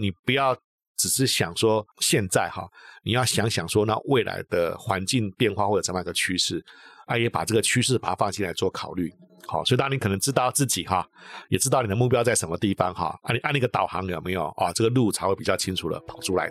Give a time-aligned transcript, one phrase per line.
[0.00, 0.56] 你不要
[0.96, 2.68] 只是想说现在哈，
[3.02, 6.64] 你要想想说那未来的环境变化或者怎么样一个趋势，
[7.06, 9.12] 啊，也把这个趋势把它放进来做考虑。
[9.46, 11.06] 好，所以当你可能知道自己哈，
[11.48, 14.72] 也知道你的目标在什么地方哈，按你按那个导航有没有啊？
[14.72, 16.50] 这个路才会比较清楚的跑出来。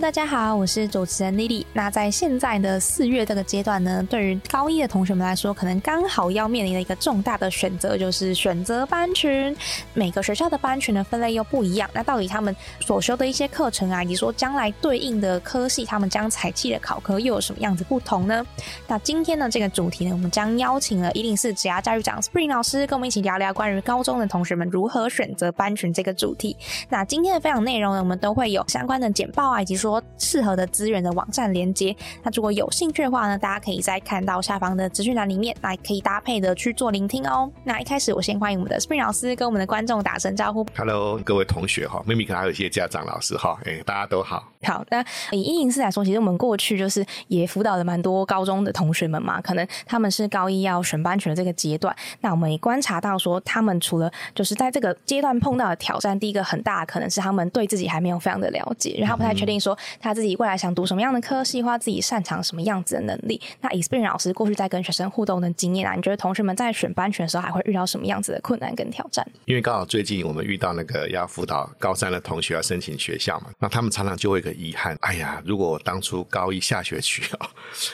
[0.00, 1.64] 大家好，我是主持人 Lily。
[1.74, 9.56] 那在现在的四月这个阶段呢，对于高一的同学们来说，可能刚好要面临的一个重大的选择，就是选择班群。
[9.94, 18.44] 每个学校的班群的分类又不一样，那到底他们所修的一些课程啊，以及说将来对应的科系，他们将采集的考科又有什么样子不同呢？
[18.86, 26.56] 那今天呢，这个主题呢，我们将邀请了一零四职涯教育长 Spring 老师，跟我们一起聊聊关于高中的同学们如何选择班群这个主题。
[26.88, 29.62] 那今天的分享内容呢，我们都会有相关的简报啊。
[29.62, 37.50] 以及说适合的资源的网站连接，那如果有兴趣的话呢，大家可以在看到下方的资讯栏里面，来可以搭配的去做聆听哦。
[37.64, 40.64] 那一开始我先欢迎我们的 Spring 老师跟我们的观众打声招呼。
[40.76, 44.44] Hello，各位同学哈，妹妹可能还有一些家长老师哈，哎，大家都好。
[44.64, 63.40] 好，那以一零四来说，其实我们过去就是也辅导了蛮多高中的同学们嘛，可能他们是高一要选班群的这个阶段，那我们也观察到说，他们除了就是在这个阶段碰到的挑战，第一个很大可能是他们对自己还没有非常的了解，然后不太确定说他自己未来想读什么样的科系，或自己擅长什么样子的能力。
[63.60, 69.26] 那以 Spring 老师过去在跟学生互动的经验啊，你觉得同学们在选班群的时候还会遇到什么样子的困难跟挑战？
[69.44, 75.40] 因为刚好最近我们遇到那个要辅导高三的同学要申请学校嘛，那他们常常就会有个遗憾，哎呀。
[75.44, 77.48] 如果我当初高一下学期啊，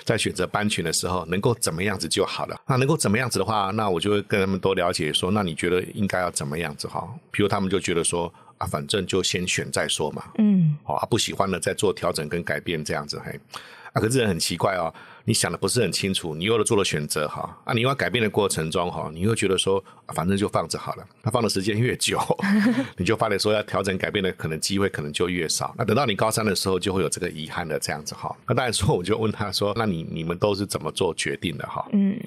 [0.05, 2.61] 在选择班群的时候能够怎么样子就好了。
[2.67, 7.09] 那能够怎么样子的话，那我就会跟他们多了解说，那你觉得应该要怎么样子哈？
[7.31, 10.25] 比如他们就觉得说啊，反正就先选再说嘛。
[10.39, 13.39] 嗯，好，不喜欢的再做调整跟改变这样子嘿。
[13.93, 14.93] 啊，可是人很奇怪哦。
[15.25, 19.83] 你想的不是很清楚，你又了做了选择哈啊，你要改变的过程中哈，你又觉得说
[20.15, 21.07] 反正就放着好了。
[21.23, 22.19] 那放的时间越久，
[22.97, 25.75] 你就发现说要调整改变的可能机会可能就越少。
[25.77, 28.35] 那等到你高三的时候，就会有这个遗憾的这样子哈。
[28.47, 31.87] 那当然说，我就问他说，那你你们都是怎么做决定的哈？
[31.93, 32.19] 嗯，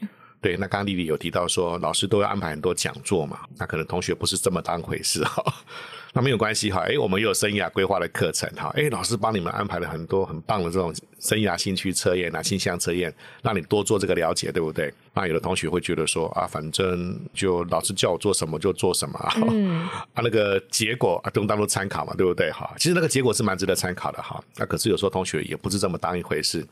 [0.41, 0.57] 对。
[0.57, 5.43] 那刚刚丽丽有提到说，老师都要安排很多讲座嘛，那可能同学不是这么当回事哈。
[6.13, 14.93] 那没有关系哈，哎，我们有生涯规划的课程哈，哎，老师帮你们安排了很多很棒的这种生涯兴趣测验啊、倾向测验，让你多做这个了解，对不对？
[15.13, 19.17] 那有的同学会觉得说啊，反正就老师叫我做什么就做什么，
[19.51, 22.51] 嗯， 啊，那个结果啊，不用当做参考嘛，对不对？
[22.51, 24.43] 哈，其实那个结果是蛮值得参考的哈。
[24.57, 26.67] 那可是有时候同学也不是这么当一回事。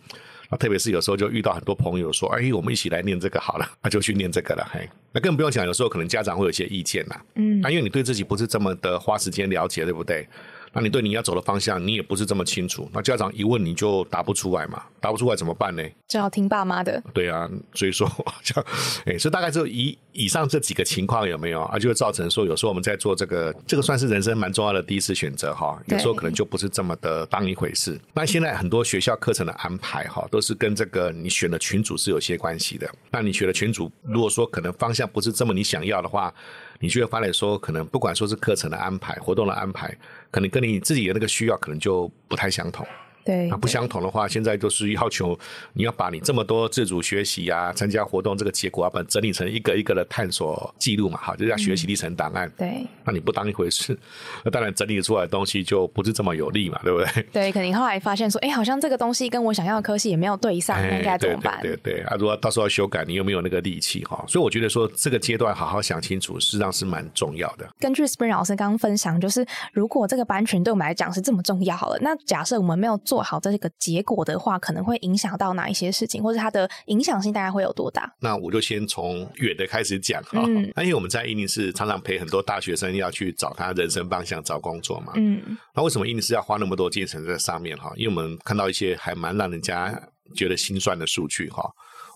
[0.50, 3.70] 啊，特别是有时候就遇到很多朋友说：“哎，我们一起来念这个好了。
[3.84, 4.68] ”那就去念这个了。
[4.72, 7.16] 嘿，那更不用讲，有时候可能家长会有一些意见呐。
[7.36, 10.28] 嗯，啊，因为你对自己不是这么的花时间了解，对不对？
[10.74, 12.90] 那你对你要走的方向，你也不是这么清楚。
[12.94, 14.84] 那家长一问，你就答不出来嘛？
[15.00, 15.84] 答不出来怎么办呢？
[16.07, 17.02] 就要听爸妈的。
[17.13, 18.09] 对啊，所以说，
[18.44, 18.63] 像
[19.06, 21.80] 哎，所以大概就以以上这几个情况有没有啊？
[21.80, 25.81] 就会造成说，有时候我们在做这个，这个算是人生蛮重要的第一次选择哈。
[25.88, 28.00] 有时候可能就不是这么的当一回事。
[28.13, 32.90] 那现在很多学校课程的安排哈，都是跟这个你选的群组是有些关系的。
[33.12, 36.34] 那你选的群组，如果说可能方向不是这么你想要的话，
[36.80, 39.96] 你就会发现说，可能不管说是课程的安排、活动的安排，
[40.32, 42.86] 可能跟你自己的那个需要可能就不太相同。
[43.24, 45.38] 对，那不相同的话，现在就是要求
[45.74, 52.52] 你要把你这么多自主学习啊、参加活动这个结果，要把整理成一个一个的探索记录嘛，哈，就叫学习历程档案。
[52.57, 53.97] 对，那你不当一回事，
[54.44, 57.24] 那当然整理出来的东西就不是这么有利嘛，对不对？
[57.31, 61.59] 对，可能后来发现说，哎，好像这个东西跟我想要的科系也没有对上，那应该怎么办？
[61.62, 64.24] 对对啊，如果到时候要修改，你有没有那个力气哈？
[64.28, 67.68] 所以我觉得说这个阶段好好想清楚，实际上是蛮重要的。
[67.80, 74.03] 根据 Spring 老师刚刚分享，就是如果这个班群对我们来讲是这么重要，好了，那假设我们没有做好这个结。
[74.03, 78.12] 果的话，可能会影响到哪一些事情，或者它的影响性大概会有多大？
[78.19, 80.42] 那我就先从远的开始讲哈。
[80.75, 85.13] 那因为我们在伊宁市常常陪很多大学生要去找他人生方向、找工作嘛。
[85.16, 85.57] 嗯。
[85.75, 87.92] 那为什么伊宁市要花那么多精神在上面哈？
[87.95, 89.92] 因为我们看到一些还蛮让人家
[90.36, 91.69] 觉得心酸的数据哈。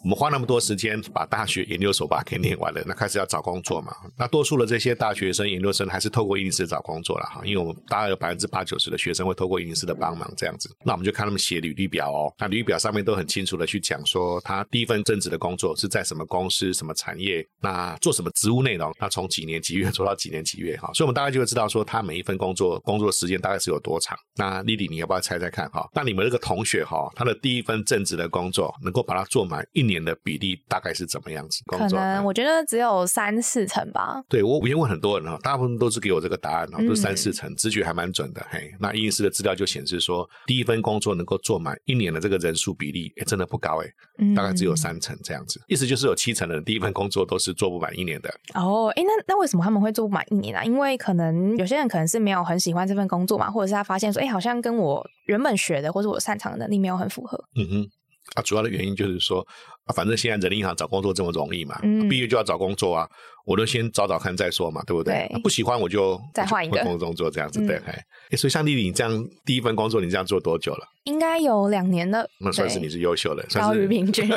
[0.03, 3.95] 我们花那么多时间把大学、研究所把给念完了，那开始要找工作嘛。
[4.17, 10.69] 那多数的这些大学生、研究生还是透过伊林斯找工作了哈，因为我们大概有百分之八九十的学生会透过伊林斯的帮忙这样子。
[10.83, 24.17] 那我们就看他们写履历表哦，那履历表上面都很清楚的去讲说他第一份正职的工作是在什么公司、什么产业，那做什么职务内容，那从几年几月做到几年几月哈，所以我们大概就会知道说他每一份工作工作时间大概是有多长。
[24.35, 25.89] 那丽丽，你要不要猜猜看哈？
[25.93, 31.61] 那你们这个同学哈，他的第一份正职的工作能够把它做满一年的比例大概是怎么样子？
[31.65, 34.23] 可能我觉得只有三四成吧。
[34.29, 38.45] 对我，我先问很多人哈，大部分都是给我这个答案哈，都是三四成，直觉还蛮准的。
[38.49, 45.59] 嘿，那英斯的资料就显示说，第一份工作能够做满一年的这个人数比例，哎，真的不高哎，大概只有三成这样子。
[45.67, 48.33] 意思就是有七成的人第一份工作都是做不满一年的。
[48.53, 50.63] 哦，哎，那那为什么他们会做不满一年啊？
[50.63, 57.43] 因为可能有些人可能是没有很喜欢这份工作嘛，或者是他发现说，哎，好像跟我原本学的或者我擅长的能力没有很符合。
[57.55, 57.89] 嗯哼。
[58.35, 59.45] 啊，主要的原因就是说，
[59.93, 61.77] 反正现在人力银行找工作这么容易嘛，
[62.09, 63.09] 毕业就要找工作啊，
[63.45, 65.29] 我都先找找看再说嘛，对不对？
[65.43, 67.75] 不喜欢我就再换一个工作这样子，对。
[67.85, 70.87] 哎，所以像丽丽，你这样第一份工作，你这样做多久了？
[71.03, 74.31] 应该有两年了，那算是你是优秀的，高于平均。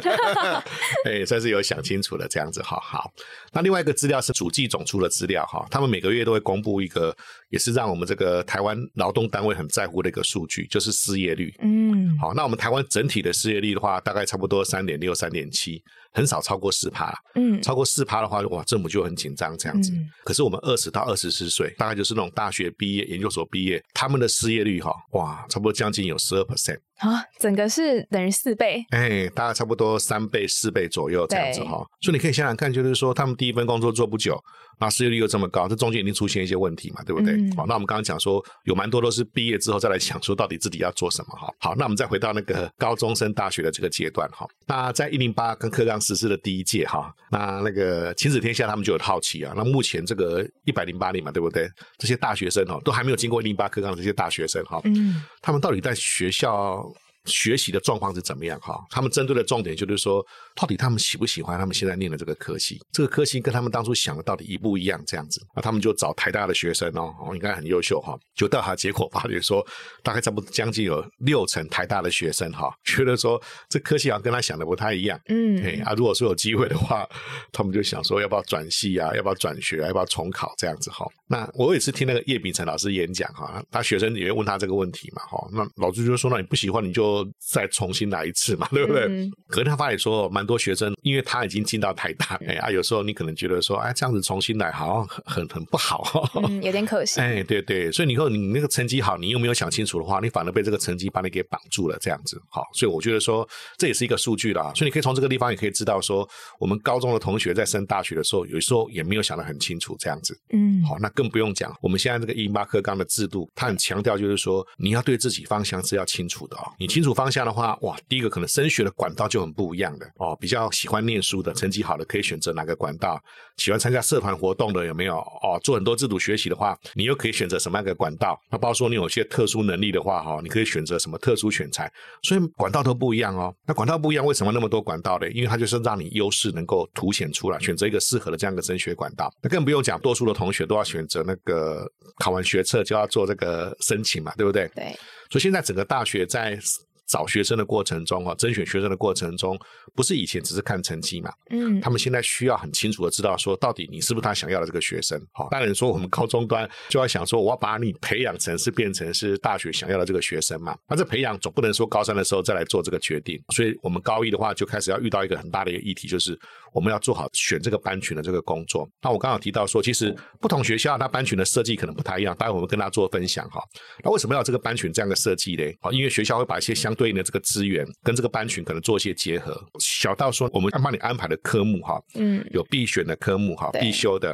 [1.07, 3.09] 哎，算是有想清楚了这样子，好好。
[3.53, 7.17] 那另外一个资料是主计总出的资料哈，他们每个月都会公布一个，
[7.51, 11.55] 也是让我们这个台湾劳动单位很在乎的一个数据，就是失业率。
[11.63, 15.81] 嗯，好，那我们台湾整体的失业率的话，大概差不多三点六、三点七。
[16.17, 19.93] 很少超过四趴，嗯，超过四趴的话，哇，政府就很紧张这样子。
[20.25, 31.85] 可是我们二十到二十四岁，大概就是那种大学毕业、研究所毕业，他们的失业率哈，哇，差不多将近有十二 percent 啊，整个是等于四倍，哎，大概差不多三倍、四倍左右这样子哈。
[32.01, 34.43] 所以你可以想想看，就是说他们第一份工作做不久。
[34.79, 37.35] 那失业率又这么高，这中间一定出现一些问题嘛，对不对？
[37.57, 41.53] 好，那我们刚刚讲说有蛮多都是毕业之后再来想说到底自己要做什么哈。
[41.59, 44.47] 好，那我们再回到那个高中生大学的这个阶段哈。
[44.67, 49.53] 那在一零八跟科纲实施的第一届哈，那那个亲子天下他们就有好奇啊。
[49.57, 51.69] 那目前这个一百零八年嘛，对不对？
[51.99, 56.83] 这些大学生哦，都还没有经过一零八科纲的这些大学生哈，嗯，他们到底在学校？
[57.27, 58.59] 学习的状况是怎么样？
[58.61, 60.25] 哈，他们针对的重点就是说，
[60.55, 62.81] 到底他们喜不喜欢他们现在念的这个科系？
[62.93, 65.03] 这个科系跟他们当初想的到底一不一样？
[65.07, 68.19] 这样子，那他们就找台大的学生哦，哦，应该很优秀哈。
[68.35, 69.65] 就调查结果发觉说，
[70.03, 75.19] 大概差不多将近有六成台大的学生哈，觉得说这科系好像跟他想的不太一样。
[75.29, 77.07] 嗯，哎啊，如果说有机会的话，
[77.53, 79.15] 他们就想说要不要转系啊？
[79.15, 79.79] 要不要转学？
[79.83, 80.55] 要不要重考？
[80.59, 81.07] 这样子哈。
[81.29, 85.49] 那我也是听那个叶秉成老师演讲哈，他学生也会问他这个问题嘛，哈。
[85.53, 87.16] 那老师就说，那你不喜欢你就。
[87.39, 89.31] 再重新来一次嘛，对不对？
[89.49, 97.21] 可是他发现说，蛮多学生，因为他已经进到台大，哎啊，有时候你可能觉得说，哎，这样子重新来好像很很不好，嗯，有点可惜。
[97.21, 102.41] 哎，对对，所以你说你那个成绩好，你又没有想清楚的话，你反而被这个成绩把你给绑住了，这样子。
[102.49, 103.49] 好，所以我觉得说
[103.79, 104.73] 这也是一个数据啦。
[104.75, 106.29] 所以你可以从这个地方也可以知道说，
[106.59, 110.39] 我们高中的同学在升大学的时候，有时候也没有想得很清楚，这样子。
[110.53, 116.73] 嗯，好，那更不用讲，我们现在这个英八课纲的制度，它很强调就是说，你要对自己方向是要清楚的哦。
[116.79, 120.37] 你清楚方向的话，哇，第一个可能升学的管道就很不一样的哦。
[120.41, 123.19] 比较喜欢念书的，成绩好的可以选择哪个管道？
[123.57, 125.17] 喜欢参加社团活动的有没有？
[125.17, 128.39] 哦，做很多自主学习的话，你又可以选择什么样的管道？
[128.51, 131.91] 那包括说你有些特殊能力的话，哈，你可以选择什么特殊选材？
[132.23, 133.55] 所以管道都不一样哦。
[133.67, 135.31] 那管道不一样，为什么那么多管道呢？
[135.31, 139.33] 因为它就是让你优势能够凸显出来，选择一个适合的这样一个升学管道。
[139.41, 144.69] 那更不用讲，多数的同学都要选择那个考完学测就要做这个申请嘛，对不对？
[144.75, 144.95] 对。
[145.31, 146.59] 所以现在整个大学在。
[147.07, 149.59] 找学生的过程中，啊，甄选学生的过程中，
[149.95, 151.33] 不是以前只是看成绩嘛？
[151.51, 155.21] 嗯，他们现在需要很清楚的知道说，到底你是不是他想要的这个学生？
[155.33, 160.77] 好，当然说我们高中端就要想说，我要把你培养成是变成是大学想要的这个学生嘛？
[160.89, 166.39] 那这培养总不能说高三的时候再来做这个决定，所以我们高一的话就开始要遇到一个很大的一个议题，就是
[166.77, 168.87] 我们要做好选这个班群的这个工作。
[169.01, 173.63] 那我刚刚提到说，其实不同学校它班群的设计可能不太一样，待会我们跟大家做分享哈。
[174.05, 175.65] 那为什么要这个班群这样的设计呢？
[175.81, 177.87] 啊，因为学校会把一些相对应的这个资源。
[178.03, 184.31] 跟这个班群可能做一些结合，小到说我们帮你安排的科目哈，嗯，有必选的科目哈，必修的，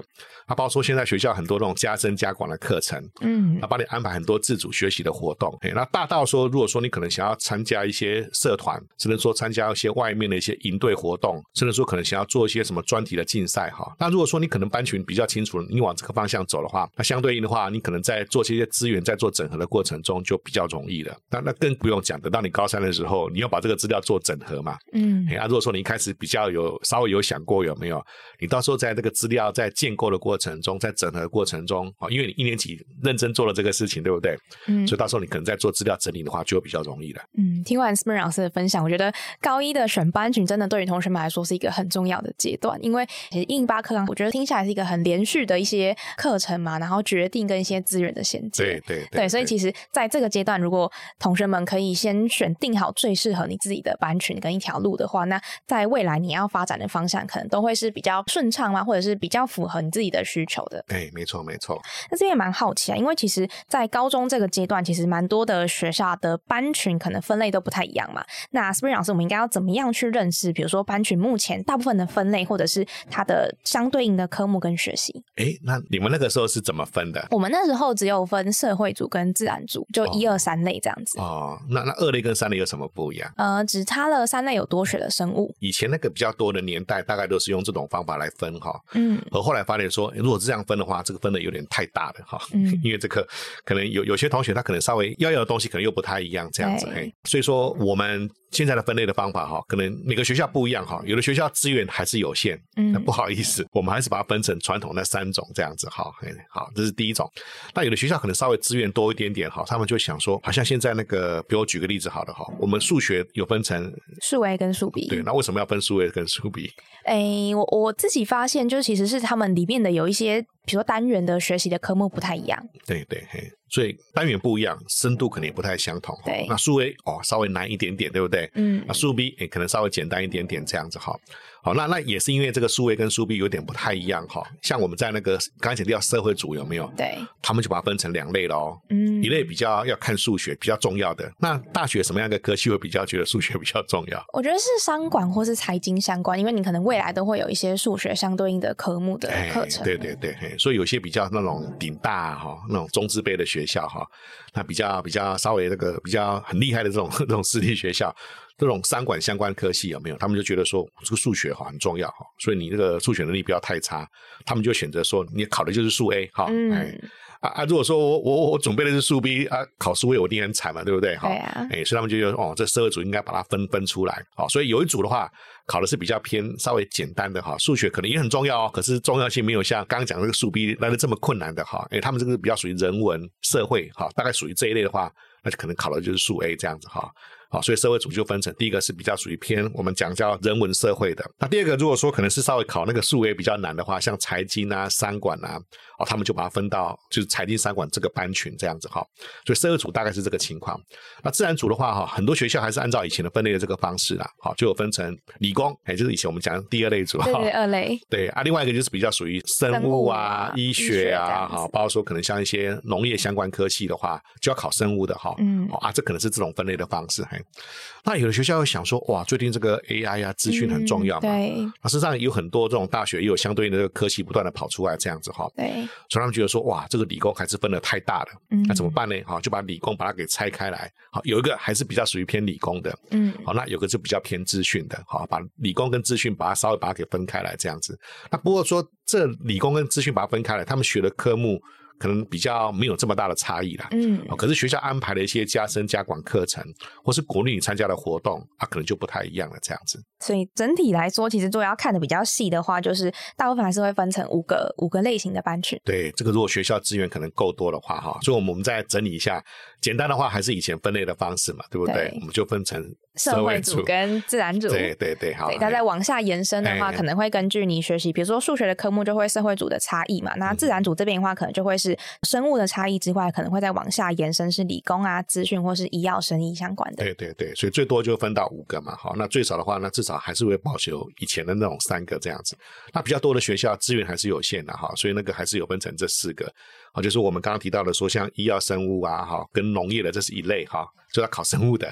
[0.46, 5.56] 啊，包括说现在学校很多那种加深加广的课程，嗯，啊，帮你安排很多自主学习的活动。
[5.74, 13.94] 那大到说，如果说你可能想要参加一些社团，甚至说参加一些外面的一些营队活动，甚至说可能想要做一些什么专题的竞赛哈。
[13.98, 21.14] 那如果说你可能班群比较清楚，你往这个方向走的话，那相对应的话，你可能在做这些资源在做整合的过程中就比较容易了。
[21.30, 24.78] 那那更不用讲，等到你高三的时候，你要把这个资料做整合嘛。
[24.94, 28.02] 嗯哎，啊，如果说你一开始比较有稍微有想过有没有，
[28.40, 34.34] 你到时候在这个资料在建构的过程中，在整合的过程中，啊，因为你一年级认真做了这个事情，对不对？
[34.68, 37.22] 嗯所以到时候你可能在做资料整理的话，就会比较容易了。
[37.36, 48.64] 嗯，听完 Spring 老师的分享，我觉得高一的选班群真的对于同学们来说是一个很重要的阶段，因为其实印巴课纲，我觉得听下来是一个很连续的一些课程嘛，然后决定跟一些资源的衔接。
[48.64, 60.84] 对对对，所以其实在这个阶段，如果同学们可以先选定好最适合你自己的班群跟一条路的话，那在未来你要发展的方向，可能都会是比较顺畅嘛，或者是比较符合你自己的需求的。
[60.88, 61.80] 哎，没错没错。
[62.10, 68.24] 那这边也蛮好奇啊，因为其实，在高中这个阶段，其实蛮多的学校的班群可能分类都不太一样嘛。
[68.50, 70.52] 那 Spring 老师，我们应该要怎么样去认识？
[70.52, 75.12] 比如说班群目前大部分的分类，或者是它的相对应的科目跟学习。
[75.36, 77.26] 哎，那你们那个时候是怎么分的？
[77.30, 81.18] 我们那时候只有分社会组跟自然组，就一二三类这样子。
[81.18, 83.32] 哦，那那二类跟三类有什么不一样？
[83.36, 85.54] 呃，只差了三类有多学的生物。
[85.60, 88.78] 以前那个比较多的年代，大概都是用这种方法来分哈。
[88.94, 92.38] 嗯而后来发现说，如果是这样分的话，这个分的有点太大了哈。
[92.52, 93.26] 嗯 因为这个
[93.64, 97.14] 可能有有些同学他可能稍微要要的东西可能又不太一样，这样子对嘿。
[97.24, 101.02] 所以说我们现在的分类的方法哈，可能每个学校不一样哈。
[101.04, 106.04] 有的学校资源还是有限，嗯那不好意思， 我们还是把它分成传统那三种这样子哈。
[106.20, 107.28] 嘿好，这是第一种。
[107.74, 115.08] 那有的学校可能稍微资源多一点点哈，他们就想说，好像现在那个，比如我举个例子好了哈，我们数学有分成数 A 跟数 B。
[115.08, 116.70] 对，那为什么要分数 A 跟数 B？
[117.04, 122.62] 诶，我我自己发现，就其实是他们里面的有一些，比如说单元的学习的科目不太一样。
[122.86, 126.16] 对对，嘿，所以单元不一样，深度可能也不太相同。
[126.24, 128.50] 对那数 A 哦稍微难一点点，对不对？
[128.54, 131.18] 嗯那数 B 也可能稍微简单一点点，这样子哈。
[131.62, 134.42] 好，那那也是因为这个数位跟数 B 有点不太一样哈。
[134.60, 136.92] 像我们在那个刚才提到社会组有没有？
[136.96, 138.76] 对，他们就把它分成两类了哦。
[138.90, 141.32] 嗯一类比较要看数学，比较重要的。
[141.38, 144.24] 那大学什么样的科系会比较觉得数学比较重要？
[144.32, 149.82] 我觉得是商管或是财经相关，因为你可能未来都会有一些数学相对应的科目的课程。
[149.82, 154.04] 哎对对对，所以有些比较那种顶大哈、那种中资辈的学校哈、
[154.52, 158.12] 那比较比较稍微那个比较很厉害的这种 这种私立学校，
[158.58, 160.16] 这种三管相关科系有没有？
[160.16, 164.08] 他们就觉得说这个数学哈很重要哈，所以你这个数学能力不要太差，
[164.44, 166.98] 他们就选择说你考的就是数 A 哈、嗯哎。
[167.42, 167.64] 啊啊！
[167.64, 171.16] 如果说我我我准备的是数 B 啊，考数 A 我一定很惨嘛，对不对？
[171.16, 175.28] 哈对啊哎，所以他们就觉得哦，这社会组应该把它分分出来，好，所以有一组的话
[175.66, 187.10] 考的是比较偏稍微简单的哈，数学可能也很重要哦，可是重要性没有像刚刚讲的这个数 B 来的这么困难的哈，哎，他们这个比较属于人文社会哈，大概属于这一类的话，那就可能考的就是数 A 这样子哈。
[187.52, 195.60] 好，所以社会组就分成第一个是比较属于偏我们讲叫人文社会的，那第二个如果说可能是稍微考那个数也比较难的话，像财经啊、商管啊，
[195.98, 199.04] 哦，他们就把它分到就是财经商管这个班群这样子哈。
[199.44, 200.80] 所以社会组大概是这个情况。
[201.22, 207.26] 那自然组的话哈，很多学校还是按照以前的分类的这个方式啦，好，就有分成理工，哎，就是以前我们讲的第二类组哈。
[207.26, 208.00] 对对，二类。
[208.08, 217.22] 对啊，另外一个就是比较属于生生物物啊、啊医医学学啊，这样子哈，包括说可能像一些农业相关科系的话，就要考生物的哈，嗯哦啊，这可能是这种分类的方式。
[217.42, 221.72] 嘿，那有的学校会想说，哇，最近这个 AI 啊，资讯很重要嘛，嗯对。
[221.82, 225.66] 那事实上有很多这种大学也有相对应的这个科系不断的跑出来，这样子哈，对，
[226.08, 228.62] 所以他们觉得说，哇，这个理工还是分的太大了，嗯。
[228.68, 229.16] 那怎么办呢？
[229.26, 233.32] 好，就把理工把它给拆开来，好，有一个还是比较属于偏理工的，嗯。
[233.44, 237.98] 好，那有个就比较偏资讯的，好，把理工跟资讯把它稍微把它给分开来这样子。
[238.30, 241.60] 那不过说这理工跟资讯把它分开来，他们学的科目
[242.02, 243.86] 可能比较没有这么大的差异啦。
[243.92, 246.64] 嗯哦，可是学校安排的一些加深加广课程，
[247.04, 249.56] 或是国内你参加的活动，啊，可能就不太一样了。
[249.62, 255.80] 这样子，所以整体来说，其实如果要看的比较细的话，就是大部分还是会分成五个五个类型的班群。
[255.84, 259.40] 对这个，如果学校资源可能够多的话，哈，所以我们我们再整理一下，
[259.82, 262.08] 简单的话还是以前分类的方式嘛，对不对？
[262.08, 262.82] 对我们就分成
[263.16, 264.68] 社会组跟自然组。
[264.68, 277.02] 对对对，好，对，它再往下延伸的话，哎可能会根据你学习，比如说数学的科目就会社会组的差异嘛，那自然组这边的话，可能就会是生物的差异之外，可能会再往下延伸是理工啊、资讯或是医药、生医相关的。
[277.02, 282.56] 对对对，所以最多就分到五个嘛，好，那最少的话，那至少还是会保留以前的那种三个这样子。
[282.92, 286.52] 那比较多的学校资源还是有限的哈，所以那个还是有分成这四个，
[286.92, 291.86] 好，就是我们刚刚提到的说，像医药生物啊，哈，跟农业的这是一类哈，就要考生物的，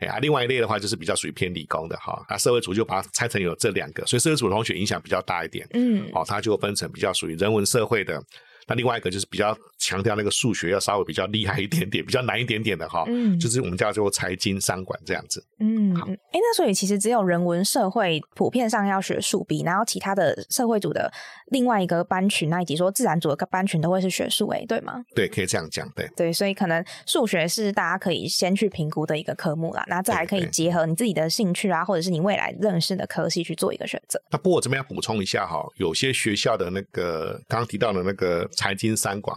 [0.00, 8.22] 哎呀，另外一类的话就是比较属于偏理工的哈，那社会组就把它拆成有这两个，所以社会组的同学影响比较大一点，嗯，哦，它就分成比较属于人文社会的。
[8.68, 15.44] 那另外一个就是比较强调那个数学要稍微比较厉害一点点，比较难一点点的哈，嗯就是我们叫做财经商管这样子。
[15.58, 21.12] 嗯，好，哎，那所以其实只有人文社会普遍上要学数 B，然后其他的社会组的
[21.46, 25.04] 另外一个班群，那以及说自然组的班群都会是学数 A，对吗？
[25.16, 26.08] 对，可以这样讲，对。
[26.14, 34.22] 对，所以可能数学是大家可以先去评估的一个科目啦，那再来可以结合你自己的兴趣啊，或者是你未来认识的科系去做一个选择。
[34.30, 39.36] 那不过我这边要补充一下哈，有些学校的那个刚刚提到的那个财经三广，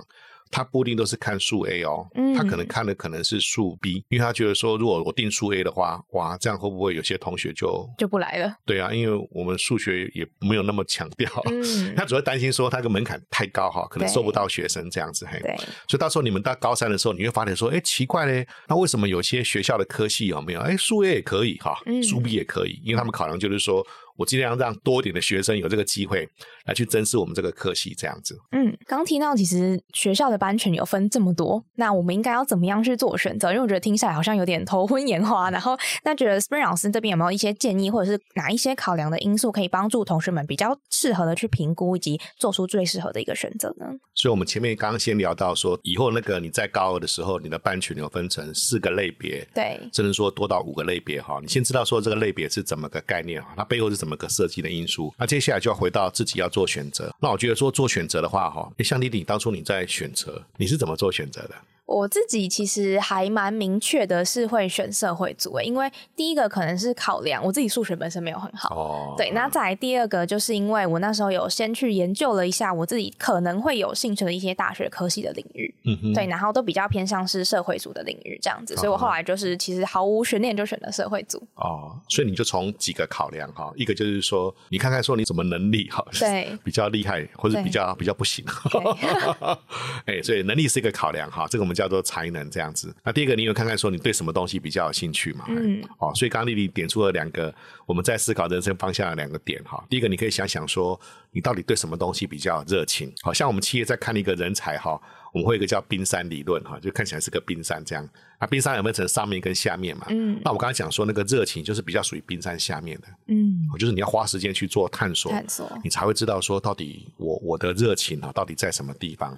[0.51, 8.53] 他不一定都是看数 A 哦，嗯他可能看的可能是数 B，因为他觉得说，如果我定数 A 的话，哇，这样会不会有些同学就就不来了。
[8.65, 8.93] 对啊？
[8.93, 15.39] 因为我们数学也没有那么强调，嗯 他主要担心说他个门槛太高哈，可能收不到学生这样子嘿。
[15.41, 15.55] 对，
[15.87, 20.59] 所以到时候你们到高三的时候，你会发现说，哎，奇怪嘞，那为什么有些学校的科系有没有？
[20.61, 23.85] 哎，数 A 也可以哈嗯，数 B 也可以，因为他们考量就是说
[24.17, 26.27] 我尽量让多一点的学生有这个机会
[26.65, 28.37] 来去珍视我们这个科系这样子。
[28.51, 33.49] 嗯，刚提到其实学校的班群有分这么多，那我们应该要怎么样去做选择？
[33.49, 35.49] 因为我觉得听下来好像有点头昏眼花。
[35.51, 43.85] 然后，那觉得 Spring 老师这边有没有一些建议，或者是哪一些考量的因素，可以帮助同学们比较适合的去评估，以及做出最适合的一个选择呢？
[44.15, 51.39] 所以，我们前面刚刚先聊到说，以后那个你在高二的时候，你的班群有分成四个类别，对，甚至说多到五个类别哈。
[51.41, 55.13] 你先知道说这个类别是怎么个概念哈，它背后是怎么个设计的因素。
[55.17, 57.13] 那接下来就要回到自己要做选择。
[57.19, 61.55] 那我觉得说做选择的话哈，像丽丽当初你在选择，你是怎么做选择的？
[61.85, 75.73] 我自己其实还蛮明确的，是会选社会组诶，因为第一个可能是考量我自己数学本身没有很好，哦，对，那再来第二个，就是因为我那时候有先去研究了一下我自己可能会有兴趣的一些大学科系的领域，
[76.13, 81.37] 对，然后都比较偏向是社会组的领域这样子，所以我后来就是其实毫无悬念就选了社会组。
[81.55, 88.43] 哦，所以你就从几个考量哈，一个就是说，你看看说你什么能力哈，对比较厉害或者比较比较不行，
[90.05, 92.95] 哎，所以能力是一个考量哈，这个我们叫做才能这样子。
[93.03, 95.45] 那第一个，你有看看说你对什么东西比较有兴趣嘛？
[95.49, 97.53] 嗯嗯，哦，所以刚刚丽丽点出了两个
[97.85, 99.85] 我们在思考人生方向的两个点哈。
[99.89, 100.99] 第一个，你可以想想说
[101.31, 104.99] 你到底对什么东西比较热情，好像我们企业在看一个人才哈。
[105.33, 108.09] 我们会有一个叫冰山理论哈，就看起来是个冰山这样。
[108.39, 110.05] 那，冰山有分成上面跟下面嘛？
[110.09, 119.37] 嗯那我刚才讲说那个热情就是比较属于冰山下面的，嗯，就是你要花时间去做探索，探索你才会知道说到底我我的热情啊到底在什么地方。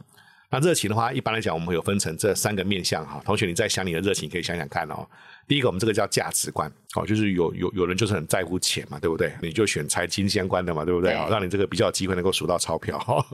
[0.49, 3.21] 那热情的话，一般来讲我们会有分成这三个面向哈。
[3.25, 5.05] 同学，你在想你的热情，可以想想看哦。
[5.47, 9.31] 第一个，我们这个叫价值观，哦，就是有有有人就是很在乎钱嘛，对不对？
[9.41, 11.13] 你就选财经相关的嘛，对不对？
[11.13, 12.99] 啊哦，让你这个比较有机会能够数到钞票。
[12.99, 13.25] 哈，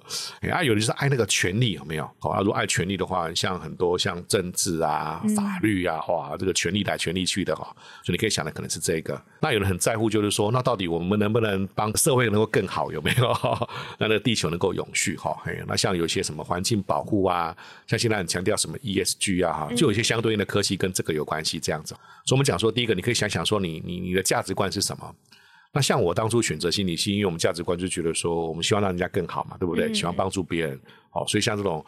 [0.42, 2.04] 哎 啊，有的就是爱那个权利，有没有？
[2.22, 7.64] 哦，啊，如果爱权利的话，像很多像政治啊、法律啊，哇，这个权利来权利去的哈，
[8.04, 9.20] 所以你可以想的可能是这个。
[9.42, 13.28] 那有人很在乎，就是说，那到底我们能不能帮社会能够更好，有没有？
[13.98, 15.36] 让那个地球能够永续哈？
[15.44, 17.56] 嘿，那像有些什么环境保护啊，
[17.88, 21.96] 像现在很强调什么 ESG 啊，哈，就有一些相对应的科技跟这个有关系，这样子。
[22.26, 25.16] 所以我们讲说，第一个，你可以想想说你，你你的价值观是什么？
[25.74, 29.90] 那像我当初选择心理系，因为我们价值观就觉得说，我们希望让人家更好嘛，对不对？
[29.90, 30.80] 嗯喜欢帮助别人，
[31.14, 31.84] 哦，所以像这种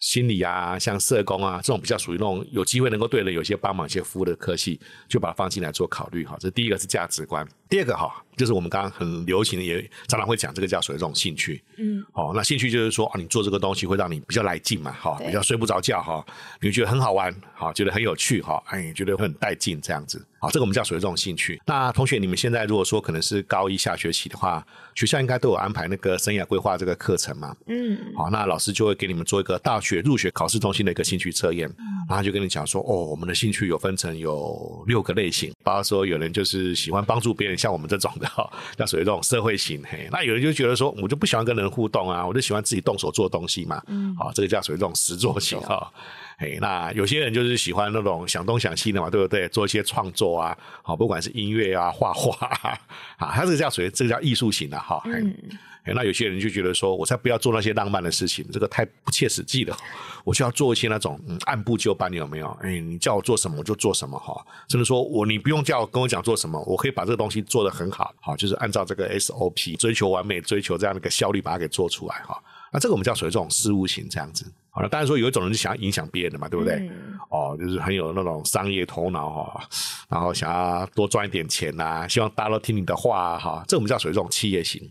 [0.00, 6.36] 心理啊，像社工啊，这种比较属于那种有机会能够对人有些帮忙、一些服务的科系，就把它放进来做考虑哈。
[6.38, 11.62] 这第一个是价值观，第二个哈，就是我们刚刚很流行的，也常常会讲这个叫属于这种兴趣。
[11.78, 15.26] 嗯，哦，那兴趣就是说啊，你做这个东西会让你比较来劲嘛，哈，对。
[15.26, 16.24] 比较睡不着觉哈，
[16.60, 21.60] 你会觉得很好玩，好，觉得很有趣哈，哎，觉得会很带劲这样子，好，这个我们叫属于这种兴趣。
[21.66, 24.64] 那同学，你们现在如果说可能是高一下学期的话，
[24.94, 31.84] 学校应该都有安排那个生涯规划这个课程嘛，嗯，好，那老师就会给你们做一个大学入学考试中心的一个兴趣测验，嗯。
[32.08, 45.92] 然后就跟你讲说，哦，我们的兴趣有分成有六个类型，包括说有人就是喜欢帮助别人，像我们这种的哈，叫属于这种社会型，嘿，那有人就觉得说，我就不喜欢跟人互动啊，我就喜欢自己动手做东西嘛，嗯好，这个叫属于这种实作型哈。
[46.38, 49.48] 哎，那有些人就是喜欢那种想东想西的嘛，对不对？
[49.48, 52.78] 做一些创作啊，好，不管是音乐啊、画画啊，
[53.18, 55.02] 啊，他这个叫属于这个叫艺术型的哈。
[55.04, 59.76] 嗯哎，那有些人就觉得说，我才不要做那些浪漫的事情，这个太不切实际了。
[60.24, 62.46] 我就要做一些那种嗯按部就班，有没有？
[62.62, 64.40] 哎，你叫我做什么我就做什么哈。
[64.68, 72.40] 甚至说我你不用叫我跟我讲做什么，我可以把这个东西做得很好，好，就是按照这个 SOP 追求完美，追求这样的一个效率，把它给做出来哈。
[72.72, 74.46] 那这个我们叫属于这种事务型这样子。
[74.70, 76.76] 好了，当然说有一种人是想要影响别人的嘛，对不对？
[76.76, 79.68] 嗯哦，就是很有那种商业头脑哈，
[80.08, 84.88] 然后想要多赚一点钱呐、希望大家都听你的话啊哈，这我们叫属于这种企业型。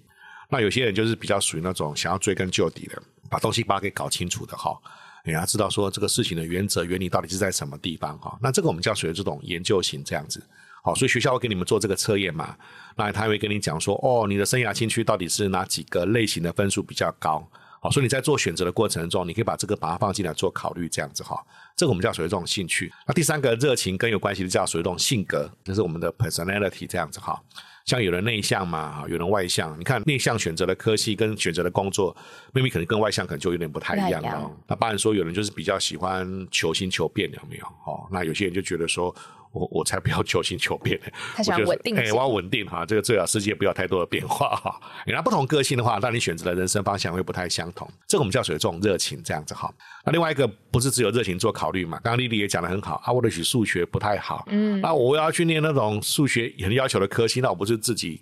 [0.51, 4.77] 那有些人就是比较属于那种想要追根究底的，把东西把它给搞清楚的哈，
[5.23, 8.37] 你要知道说这个事情的原则原理到底是在什么地方哈。
[8.41, 10.43] 那这个我们叫属于这种研究型这样子。
[10.83, 12.55] 好，所以学校会给你们做这个测验嘛，
[12.95, 17.47] 那他会跟你讲说，哦，你的生涯兴趣到底是哪几个类型的分数比较高？
[17.79, 21.39] 好，所以你在做选择的过程中，你可以把这个把它放进来做考虑，这样子哈。
[21.75, 22.91] 这个我们叫属于这种兴趣。
[23.07, 27.39] 那第三个热情跟有关系的叫属于这种性格，就是我们的 personality 这样子哈。
[27.85, 29.77] 像有人内向嘛，有人外向。
[29.79, 32.15] 你看内向选择的科系跟选择的工作
[32.53, 34.51] ，maybe 可能跟外向可能就有点不太一样哦。
[34.67, 37.65] 那当然说有人就是比较喜欢求新求变，有没有？
[37.85, 39.13] 哦，那有些人就觉得说。
[39.51, 44.79] 我我才不要求新求变呢，他想稳定，哎，我要稳定哈，这个最好世界不要太多的变化哈。
[45.05, 47.89] 那不同个性的话，那你选择的人生方向会不太相同。
[48.07, 49.73] 这个我们叫属于这种热情这样子哈。
[50.05, 51.99] 那另外一个不是只有热情做考虑嘛？
[52.03, 58.21] 刚刚丽丽也讲的很好啊，我的许数学不太好，嗯，那我要去念那种数学很要求的科系，那我不是自己。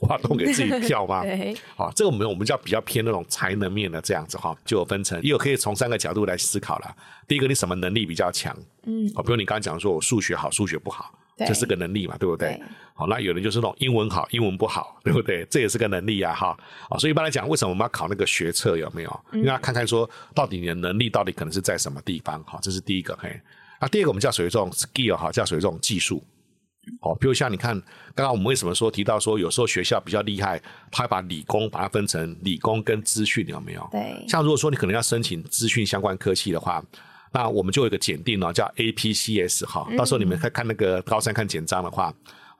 [0.00, 1.22] 挖洞给自己跳吗？
[1.26, 6.96] 对，好，这个我们我们叫比较偏那种才能面的这样子哈，就有分成，也有可以从三个角度来思考了。
[7.26, 8.56] 第一个，你什么能力比较强？
[8.86, 12.60] 嗯，好，比如你刚刚讲说我数学好，数学不好，这是个能力嘛，对不对？
[12.94, 15.44] 好，那有人就是那种英文好，英文不好，对不对？
[15.50, 16.56] 这也是个能力啊，哈。
[16.88, 18.76] 啊，所以一般来讲，为什么我们要考那个学测？
[18.76, 19.20] 有没有？
[19.32, 22.42] 因为要看看说到底你的能力到底可能是在什么地方？
[22.44, 23.16] 好，这是第一个。
[23.20, 23.40] 嘿，
[23.80, 26.22] 那，第二个我们叫属于这种 skill 哈，叫属于这种技术。
[27.00, 27.74] 哦，比如像你看，
[28.14, 33.88] 刚刚我们为什么说提到说，有时候学校比较厉害，他把理工把它分成理工跟资讯，有没有？
[33.92, 34.24] 对。
[34.28, 36.82] 像如果说你可能要申请资讯相关科系的话，
[37.32, 39.86] 那我们就有一个检定哦，叫 APCS 哈。
[39.96, 42.12] 到时候你们看看那个高三看简章的话。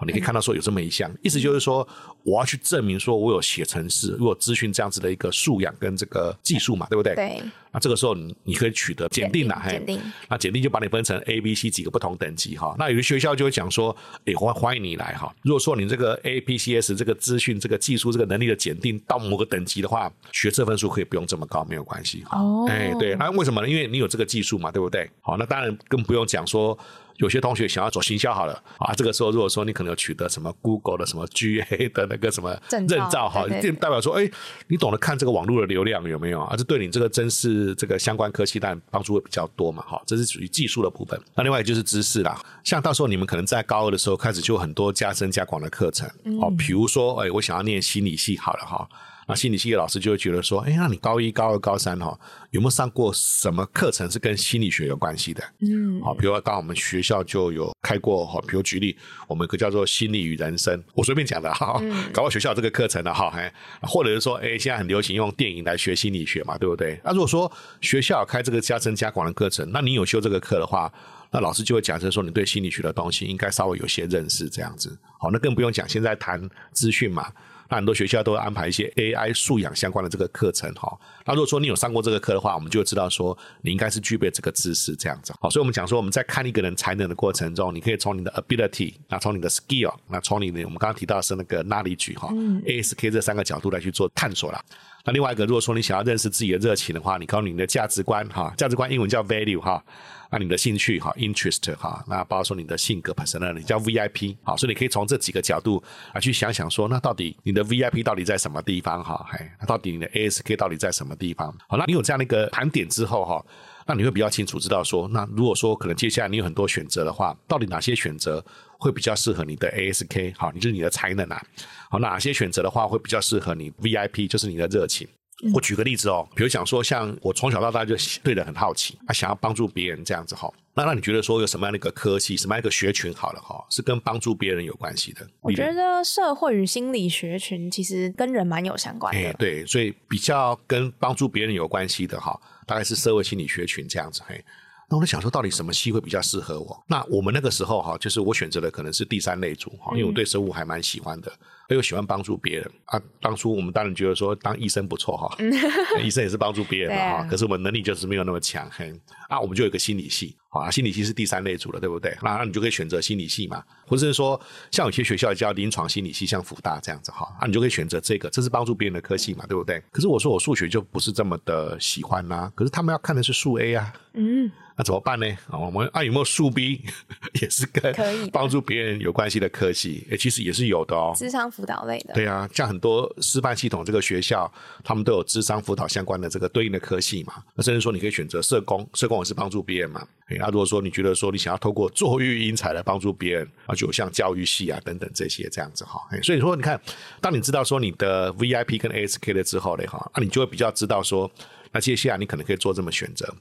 [0.06, 1.86] 你可以看到说有这么一项，意思就是说
[2.22, 7.14] 我要去证明说我有写程式，如果资讯这样子的一个素养跟这个技术嘛，对不对？
[7.14, 7.42] 对。
[7.70, 10.00] 那这个时候你你可以取得检定了，检定。
[10.28, 12.74] 那检定就把你分成 A、B、C 几个不同等级哈。
[12.78, 15.34] 那有的学校就会讲说，哎，欢欢迎你来哈。
[15.42, 22.24] 如果说你这个 A、B、C、S 这个资讯、这个技术、这个能力的检定到某个等级的话，学测分数可以不用这么高，没有关系。
[22.30, 22.66] 哦。
[22.70, 23.14] 哎，对。
[23.16, 23.68] 那为什么呢？
[23.68, 25.10] 因为你有这个技术嘛，对不对？
[25.20, 26.78] 好，那当然更不用讲说。
[27.18, 34.30] 有些同学想要走行销好了啊，这个时候如果说你可能有取得什么 Google 的什么 GA 的那个什么认照哈，就代表说，哎，
[34.66, 36.56] 你懂得看这个网络的流量有没有啊？
[36.56, 41.20] 这对你这个真是这个相关科技，但帮助会比较多嘛，哈，这是属于技术的部分。
[41.34, 46.08] 那另外就是知识啦，像到时候你们可能在高二的时候开始就很多加深加广的课程，
[46.40, 48.88] 哦，比如说，哎，我想要念心理系好了哈。
[49.28, 52.18] 那心理系的老师就会觉得说，哎，那你高一、高二、高三哈，
[52.50, 55.44] 有没有上过什么课程是跟心理学有关系的？
[55.60, 61.78] 嗯，好，比如刚我们学校就有开过哈，比如举例，我们一个叫做心理与人生，我随便讲的哈，
[62.10, 66.98] 搞到学校这个课程的哈，哎，或者是说，哎，现在很流行用电影来学心理学嘛，对不对？
[67.04, 70.90] 那如果说学校开这个加深加广的课程，那你有修这个课的话，
[71.30, 74.96] 那老师就会假设说，你对心理学的东西应该稍微有些认识，这样子。
[75.18, 77.30] 好，那更不用讲，现在谈资讯嘛。
[77.68, 80.98] 那很多学校都会安排一些 AI 素养相关的这个课程哈。
[81.26, 85.34] 那如果说你有上过这个课的话，我们就知道说你应该是具备这个知识这样子。
[85.40, 94.64] 好，所以我们讲说我们在看一个人才能的过程中，你可以从你的 ability，那从你的 skill，那从你的我们刚刚提到是那个 knowledge 哈，ASK 这三个角度来去做探索了。
[95.08, 99.82] 那另外一个，如果说你想要认识自己的热情的话，你靠你的价值观哈，价值观英文叫 value 哈。
[100.30, 109.26] 那你的兴趣哈，interest 哈，那包括说你的性格 personality 叫 VIP 好，所以你可以从这几个角度啊去想想说，那到底你的 VIP 到底在什么地方哈？
[109.32, 111.56] 哎，那到底你的 ASK 到底在什么地方？
[111.66, 113.42] 好，那你有这样的一个盘点之后哈，
[113.88, 118.44] 那你会比较清楚知道说，那如果说可能接下来你有很多选择的话，到底哪些选择
[118.78, 121.42] 会比较适合你的 ASK 好，你就是你的才能啊？
[121.90, 125.08] 好，哪些选择的话会比较适合你 VIP 就是你的热情？
[125.54, 130.52] 我举个例子哦，比如想说，像我从小到大就对人很好奇，啊，想要帮助别人这样子哈。
[130.74, 135.26] 那那你觉得说有什么样的一个科系，什么样一个学群好了哈，是跟帮助别人有关系的？
[135.40, 139.32] 我觉得社会与心理学群其实跟人蛮有相关的。
[139.34, 144.44] 对，所以比较跟帮助别人有关系的哈，大概是社会心理学群这样子嘿。
[144.90, 146.84] 那我在想说，到底什么系会比较适合我？
[146.86, 151.32] 那我们那个时候哈，就是我选择的可能是第三类组哈，因为我对生物还蛮喜欢的。
[151.74, 153.00] 又喜欢帮助别人啊！
[153.20, 155.36] 当初我们当然觉得说当医生不错哈，
[156.02, 157.26] 医生也是帮助别人的哈。
[157.28, 162.16] 可是我们能力就是没有那么强，很啊，我们就有个心理系啊，心理系是第三类组了，对不对？
[162.22, 169.82] 那那你就可以选择心理系嘛，或者是说像有些学校叫临床心理系，像福大这样子哈，啊，你就可以选择这个，这是帮助别人的科系嘛，对不对？
[169.90, 174.50] 可是我说我数学就不是这么的喜欢呐，可是他们要看的是数 A 啊，嗯。
[174.78, 175.26] 那怎么办呢？
[175.50, 176.80] 啊，我们啊有没有数 B
[177.42, 177.92] 也是跟
[178.30, 180.06] 帮助别人有关系的科系？
[180.08, 181.12] 哎，其实也是有的哦。
[181.16, 182.14] 智商辅导类的。
[182.14, 184.48] 对啊，像很多师范系统这个学校，
[184.84, 187.34] 他们都有智商辅导相关的这个对应的科系嘛。
[187.56, 190.06] 那甚至说你可以选择社工，社工也是帮助别人嘛。
[190.28, 196.00] 哎，那如果说你觉得说你想要透过作育英才来帮助别人，啊，就像教育系啊等等这些这样子哈。
[196.22, 196.80] 所以说你看，
[197.20, 201.28] 当你知道说你的 VIP 跟 ASK 了之后嘞哈，那你就会比较知道说。
[201.72, 203.32] 那接下来你可能可以做这么选择。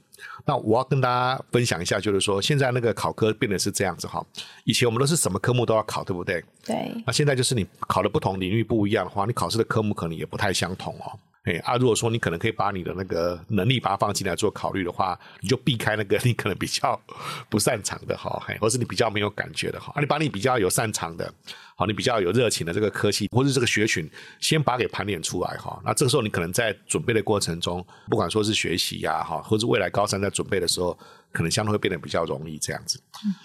[0.44, 4.24] 那我要跟大家分享一下，就是说现在那个考科变得是这样子哈。
[4.64, 6.42] 以前我们都是什么科目都要考，对不对？
[6.64, 6.92] 对。
[7.06, 11.18] 那现在就是你考的不同领域不一样的话，你考试的科目可能也不太相同哦。
[11.48, 17.00] 哎啊，如果说你可能可以把你的那个能力把它放进来做考虑的话，你就避开那个 你可能比较
[17.48, 21.32] 不擅长的哈，嘿，或是你比较没有感觉的哈，啊，你把你比较有擅长的，
[21.74, 24.08] 好，你比较有热情的这个科系或是这个学群，
[24.40, 25.80] 先把它给盘点出来哈。
[25.84, 30.98] 那这个时候你可能在准备的过程中，不管说是学习呀哈，或是未来高三在准备的时候。
[31.30, 33.00] 可能相对会变得比较容易这样子，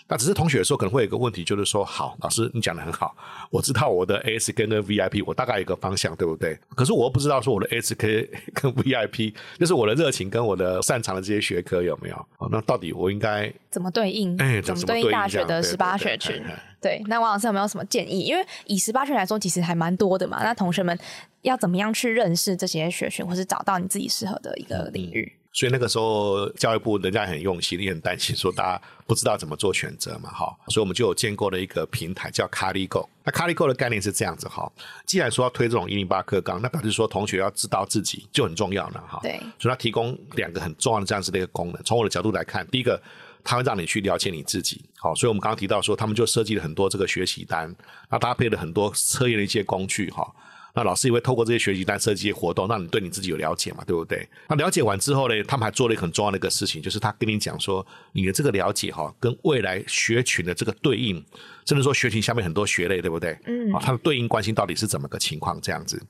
[0.07, 3.15] 那只是同学的时候可能会有一个问题，就是说，好，老师你讲的很好，
[3.51, 6.57] 我知道我的 S 跟那 VIP，我大概有个方向，对不对？
[6.75, 12.15] 可是我又不知道说我的 S K 跟 VIP，就是我的热情跟我的擅长的这些学科有没有？
[12.37, 14.37] 哦，那到底我应该怎么对应？
[14.41, 16.41] 哎，怎么对应大学的十八学群？
[16.81, 18.21] 对，那王老师有没有什么建议？
[18.21, 20.43] 因为以十八学来说，其实还蛮多的嘛。
[20.43, 20.97] 那同学们
[21.41, 25.31] 要怎么样去认识这些学群，或是找到你自己适合的一个领域？
[25.53, 30.51] 所以那个时候，教育部人家很用心，也很担心说大家不知道怎么做选择嘛，哈。
[30.69, 33.07] 所以我们就有建构了一个平台叫 CarlyGo。
[33.23, 34.69] 那 CarlyGo 的概念是这样子哈，
[35.05, 39.19] 既然说要推这种一零八课纲，那表示说同学要知道自己就很重要了哈。
[39.21, 39.39] 对。
[39.59, 41.79] 所以它提供两个很重要的这样子的一个功能。
[41.83, 42.99] 从我的角度来看，第一个，
[43.43, 44.83] 它会让你去了解你自己。
[44.97, 47.73] 好，所以我们刚刚提到说，他们就设计了很多这个学习单，
[48.09, 50.33] 那搭配了很多测验的一些工具哈。
[50.75, 54.27] 那老师也会透过这些学习单设计一些活动，让你对你自己有了解嘛，对不对？
[54.49, 61.23] 那了解完之后呢，他们还做了一个很重要的一个事情，就是他跟你讲说，你的这个了解哈，跟未来学群的这个对应，
[61.67, 63.37] 甚至说学群下面很多学类，对不对？
[63.45, 65.61] 嗯，啊，它的对应关系到底是怎么个情况？
[65.61, 66.01] 这样子，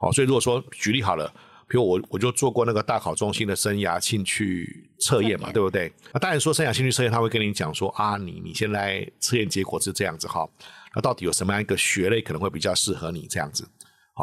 [0.00, 1.26] 哦，所以如果说举例好了，
[1.66, 5.90] 比如我我就做过那个大考中心的生涯兴趣测验嘛，对不对？
[6.12, 10.46] 那当然说生涯兴趣测验，他会跟你讲说啊，你你现在测验结果是这样子哈，
[10.94, 13.66] 那到底有什么样一个学类可能会比较适合你这样子？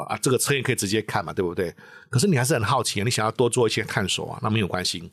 [0.03, 1.73] 啊，这个测验可以直接看嘛，对不对？
[2.09, 5.11] 可是你还是很好奇，你想要多做一些探索啊，那没有关系，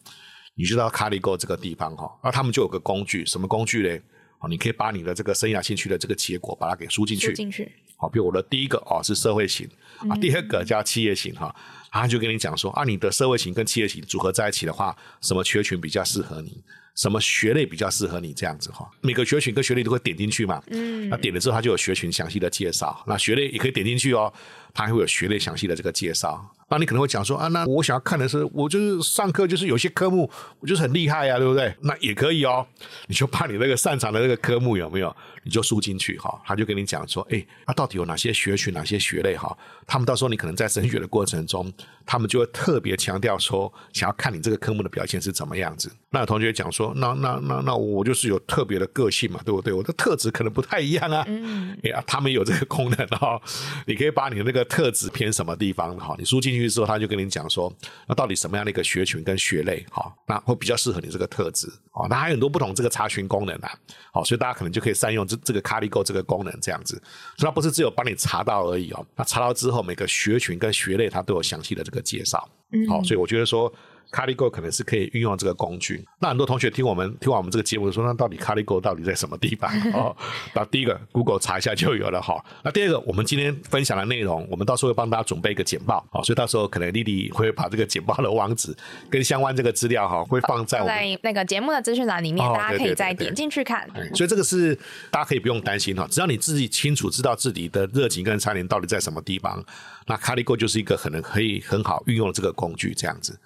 [0.54, 4.00] 你就到卡里 Go 这个地方哈，然后他们就有个工具，什么工具嘞？
[4.40, 7.70] 哦，你可以把你的这个生涯兴趣的这个结果把它给输进去，进去。
[7.96, 9.68] 好，比如我的第一个哦是社会型
[10.10, 11.54] 啊，第二个叫企业型哈，
[11.90, 16.62] 他就跟你讲说啊，你的社会型跟企业型组合在一起的话，什么学群比较适合你？
[16.96, 18.88] 什么学类比较适合你这样子哈？
[19.00, 24.32] 每个学群跟学类都会点进去嘛，嗯，那点了之后，它就有学群详细的介绍，那学类也可以点进去哦。
[24.74, 31.72] 它还会有学类详细的这个介绍，那你可能会讲说啊，那我想要看的是，我就是上课就是有些科目我就是很厉害呀，对不对？
[31.82, 32.66] 那也可以哦，
[33.06, 39.56] 你就把你那个擅长的那个科目有没有，你就输进去哈，他就跟你讲说，哎，他到底有哪些学群、哪些学类哈？
[39.86, 41.72] 他们到时候你可能在升学的过程中，
[42.04, 45.88] 他们就会特别强调说，想要看你这个科目的表现是怎么样子。
[46.10, 49.72] 那有同学讲说，那那那那我就是有特别的个性嘛，对不对？
[49.72, 51.24] 我的特质可能不太一样啊。
[51.28, 53.40] 嗯，哎呀，他们有这个功能哈，
[53.86, 54.63] 你可以把你的那个。
[54.64, 55.96] 特质偏什么地方？
[55.98, 57.72] 哈，你输进去之后，他就跟你讲说，
[58.08, 63.70] 那到底什么样的一个学群跟学类，哈，那会比较适合你这个特质，哦，那还有很多不同这个查询功能啊，
[64.12, 66.94] 好，所以大家可能就可以善用这这个卡里 Go 这个功能，这样子，
[67.36, 72.48] 所以它不是只有帮你查到而已哦，那查到之后，每个学群跟学类它都有详细的这个介绍，
[72.88, 73.72] 好，所以我觉得说。
[74.14, 76.04] CarlyGo 可能是可以运用这个工具。
[76.20, 79.70] 那很多同学听我们听完我们这个节目说，那到底 CarlyGo 到底在什么地方？
[79.92, 80.16] 哦，
[80.54, 82.42] 那第一个 Google 查一下就有了哈。
[82.62, 88.72] 那第二个，我们今天分享的内容，我们到时候会帮大家准备一个简报啊，所以到时候可能丽丽会把这个简报的网址
[89.10, 93.88] 跟相关这个资料哈，会放在在那个节目的资讯栏里面，大家可以再点进去看。
[94.14, 94.74] 所以这个是
[95.10, 99.64] 大家可以不用担心哈，只要你自己清楚知道自己的热情跟差点到底在什么地方，
[100.06, 103.38] 那 CarlyGo 就是一个可能可以很好运用的这个工具，这样子。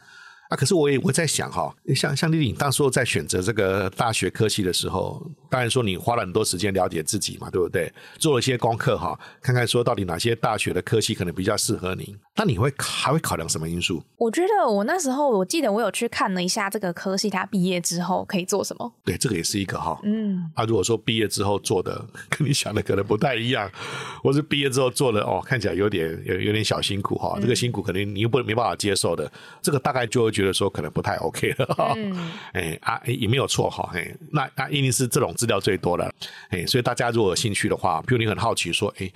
[0.48, 7.92] 啊，可是我也我在想哈，像像丽丽，当时候在选择这个大学科系的时候，当然说你花了很多时间了解自己嘛，对不对？
[8.18, 12.16] 做了一些功课哈，看看说到底哪些大学的科系可能比较适合你。
[12.34, 14.02] 那你会还会考量什么因素？
[14.16, 18.92] 我觉得我那时候我记得我有去看了一下这个科系，他毕业之后可以做什么？
[19.04, 20.00] 对，这个也是一个哈。
[20.04, 23.70] 嗯，啊，如果说毕业之后做的跟你想的可能不太一样，
[24.22, 29.30] 或是毕业之后做的哦，看起来有点有有点小辛苦哈，这个辛苦可能你又不没办法接受的，
[29.60, 30.38] 这个大概就会。
[30.38, 36.14] 觉得说可能不太 OK 了，嗯 哎啊也没有错哈，哎那那一定是这种资料最多的，
[36.50, 39.10] 哎所以大家如果有兴趣的话，比如你很好奇说，哎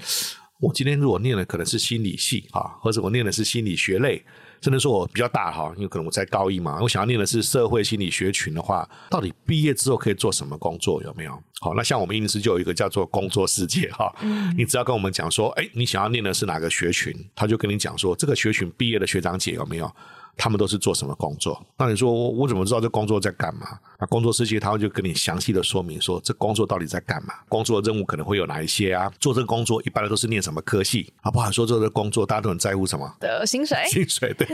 [0.60, 4.24] 我今天如果念的可能是心理系啊，或者我念的是心理学类。
[4.62, 11.02] 甚至说我比较大哈，因为可能我在高一嘛，我想要念的是社会心理学群的话，到底毕业之后可以做什么工作？
[11.02, 11.32] 有没有？
[11.60, 14.14] 好，那像我们英师就有一个叫做工作世界哈，
[14.56, 19.92] 你只要跟我们讲说，哎，你想要念的是哪个学群，他就跟你讲说，这个学群毕业的学长姐有没有？
[20.36, 21.64] 他们都是做什么工作？
[21.78, 23.78] 那你说我怎么知道这工作在干嘛？
[24.00, 27.34] 那工作世界他会就跟你详细的说明说，这工作到底在干嘛？
[27.48, 29.12] 工作的任务可能会有哪一些啊？
[29.20, 31.12] 做这个工作一般的都是念什么科系？
[31.20, 33.78] 啊，不好说做这个工作大家都很在乎什么的薪水？
[33.88, 34.48] 薪水对，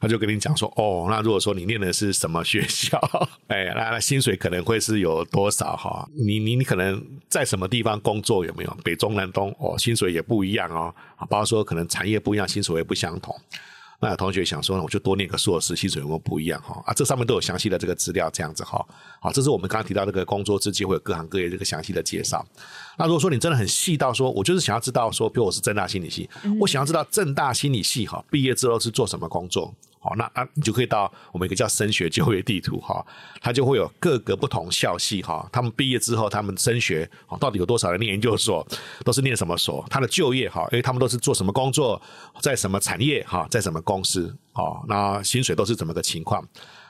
[0.00, 2.98] 他就跟你讲说，哦，那如果说你念的是什么学校，
[3.48, 6.08] 哎，那那薪水可能会是有多少哈？
[6.14, 8.76] 你你你可能在什么地方工作有没有？
[8.84, 10.94] 北中南东哦，薪水也不一样哦。
[11.16, 13.34] 啊，包括说可能产业不一样，薪水也不相同。
[14.04, 16.82] 那有同学想说呢，我就多念个硕士，薪水有没有不一样哈？
[16.84, 18.86] 啊，这上面都有详细的这个资料，这样子哈。
[19.18, 22.44] 好，这是我们刚刚提到这个工作之机会有各行各业这个详细的介绍。
[22.98, 26.28] 那如果说你真的很细到说，我就是想要知道说，比如我是正大心理系，
[26.60, 29.74] 我想要知道正大心理系哈毕业之后是做什么工作。
[30.04, 33.02] 好，那啊你就可以到我们一个叫升学就业地图哈，
[33.40, 38.66] 它就会有各个不同校系哈，他们毕业之后他们升学，到底有多少人念研究所，
[39.02, 42.00] 都是念什么所，他的就业哈，因为他们都是做什么工作，
[42.42, 46.46] 在什么产业哈，在什么公司哦，那薪水都是怎么个情况，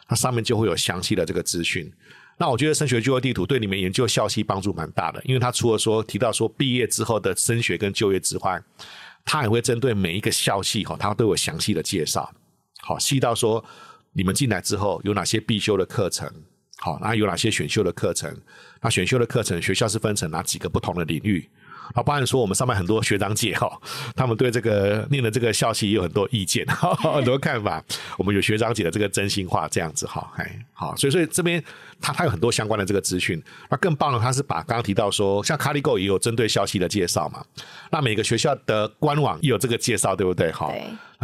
[0.08, 1.88] 那上面就会有详细的这个资讯。
[2.36, 8.60] 那我觉得升学就业地图对你们研究校系帮助蛮大的，因为它除了说提到说毕业之后的升学跟就业之外，
[9.24, 12.28] 它也会针对每一个校系哈，它都有详细的介绍。
[12.84, 13.64] 好，细到说
[14.12, 16.30] 你们进来之后有哪些必修的课程，
[16.76, 18.30] 好，那有哪些选修的课程？
[18.82, 21.48] 那选修的课程学校是分成哪几个不同的领域？
[21.94, 23.70] 啊，包含说我们上面很多学长姐哈，
[24.16, 27.82] 他们对这个念的这个校系也有很多意见，很多看法。
[28.16, 31.62] 我们有学长姐的这个真心话，这样子哈，哎，好，所以所以这边
[32.00, 33.42] 他他有很多相关的这个资讯。
[33.70, 37.44] 那更棒的，他是把刚刚提到说，像 c a l i g o 也有针对校系的介绍嘛。
[37.90, 40.50] 那每个学校的官网也有这个介绍，对不对？
[40.52, 40.72] 哈。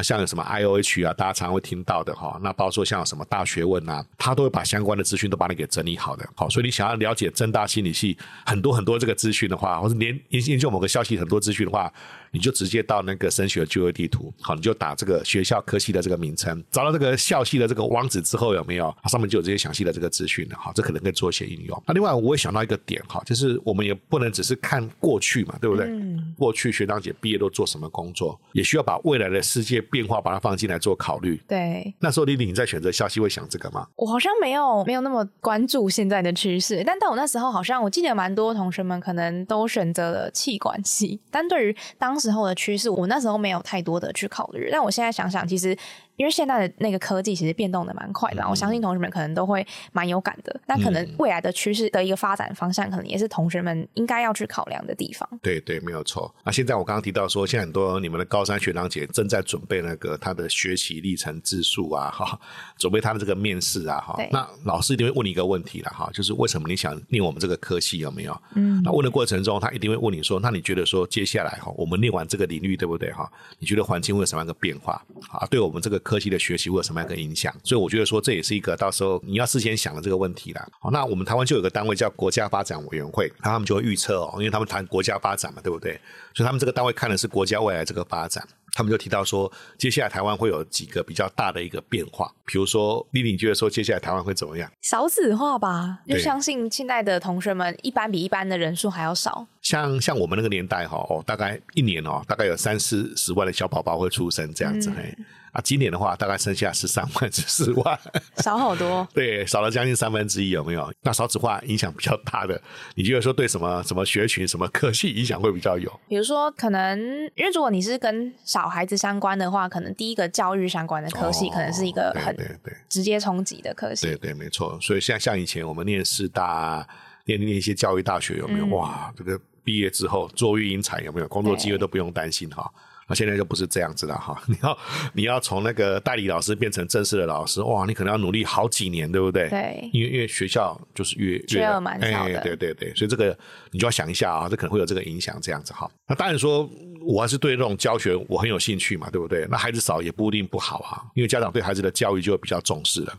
[0.02, 2.38] 像有什么 I O H 啊，大家常会听到的哈。
[2.42, 6.28] 那包括说像有什么大学问啊，他都会把相关的资讯都帮你给整理好的。
[6.34, 11.92] 好，所以你想要了解正大心理系很多很多这个资讯的话，或者连研研究某个消息很多资讯的话。
[12.31, 18.95] 你就直接到那个升学就业地图，好，你就打这个学校科系的这个名称，找到这个校系的这个网址之后，有没有？
[19.03, 21.83] 它上面就有这些详细的这个资讯了，好，这可能可以做一些应用。
[21.87, 25.87] 那另外，我也想到一个点，哈，就是我们也不能只是看过去嘛，对不对？
[25.87, 26.35] 嗯。
[26.38, 31.40] 过去学长姐毕业都做什么工作，也需要把未来的世界变化把它放进来做考虑。
[31.49, 31.93] 对。
[31.99, 33.87] 那时候丽丽你在选择校系会想这个吗？
[33.97, 42.90] 我好像没有没有那么关注现在的趋势，但但我那时候好像我记得蛮多同学们可能都选择了气管系，但对于当时候的趋势。
[42.90, 45.76] 我那时候没有太多的去考虑，但我现在想想，其实。
[46.20, 50.61] 因为现在的那个科技其实变动的蛮快的，我相信同学们可能都会蛮有感的。
[50.66, 55.26] 那可能未来的趋势的一个发展方向，可能也是同学们应该要去考量的地方。
[55.40, 56.30] 对对，没有错。
[56.44, 62.38] 那现在我刚刚提到说，现在很多你们的高三学长姐正在准备那个他的学习历程自述啊，哈，
[62.76, 64.22] 准备他的这个面试啊，哈。
[64.30, 68.42] 那老师一定会问你一个问题了，哈，就是为什么你想念我们这个科系有没有？
[68.56, 68.83] 嗯。
[68.85, 73.26] 那问的过程中，他一定会问你说，那你觉得说接下来哈，我们念完这个领域对不对哈？
[73.59, 75.46] 你觉得环境会有什么样的变化啊？
[75.50, 77.55] 对我们这个科技的学习会有什么样的影响？
[77.62, 80.68] 所以我觉得说这也是一个到时候你要事先想的这个问题啦。
[80.81, 85.92] 好，那我们台湾就有个单位叫国家发展委员会，那他们就会预测哦，因为他们谈国家发展嘛，对不对？
[86.35, 88.44] 所以他们这个单位看的是国家未来这个发展。
[88.73, 94.68] 他们就提到说，接下来台湾会有几个比较大的一个变化，比如说丽丽觉得说，接下来台湾会怎么样？
[94.83, 99.46] 少子化吧，就相信现在的同学们一般比一般的人数还要少。
[99.62, 105.14] 像像我们那个年代哈，哦，大概一年哦，大概有三四十万的小宝宝会出生这样子嘿。
[105.52, 107.98] 啊，今年的话大概剩下十三万至四万，
[108.38, 109.06] 少好多。
[109.12, 110.92] 对，少了将近三分之一，有没有？
[111.02, 112.60] 那少子化影响比较大的，
[112.94, 116.00] 你觉得说对什么什么学群、什么科系影响会比较有？
[116.08, 116.98] 比如说，可能
[117.34, 124.06] 因为如果你是跟小孩子相关的话，可能第一个教育相关的科系，可能是一个很对对直接冲击的科系。
[124.06, 124.78] 对对，没错。
[124.80, 126.86] 所以像像以前我们念师大、
[127.24, 128.66] 念念一些教育大学，有没有？
[128.66, 132.70] 哇，这个毕业之后做育婴产有没有工作机会都不用担心哈。
[133.11, 134.79] 那现在就不是这样子了哈， 你要
[135.14, 139.49] 你要从那个代理老师变成正式的老师，哇，你可能要努力好几年，对不对？
[139.49, 143.37] 对，因为因为学校就是越越蛮少的，对对对，所以这个
[143.73, 145.90] 你就要想一下啊，这可能会有这个影响，这样子哈。
[146.07, 146.70] 那当然说，
[147.05, 149.44] 我还是对这种教学我很有兴趣嘛，对不对？
[149.51, 153.12] 那孩子少也不一定不好啊，因为家长对孩子的教育就会比较重视了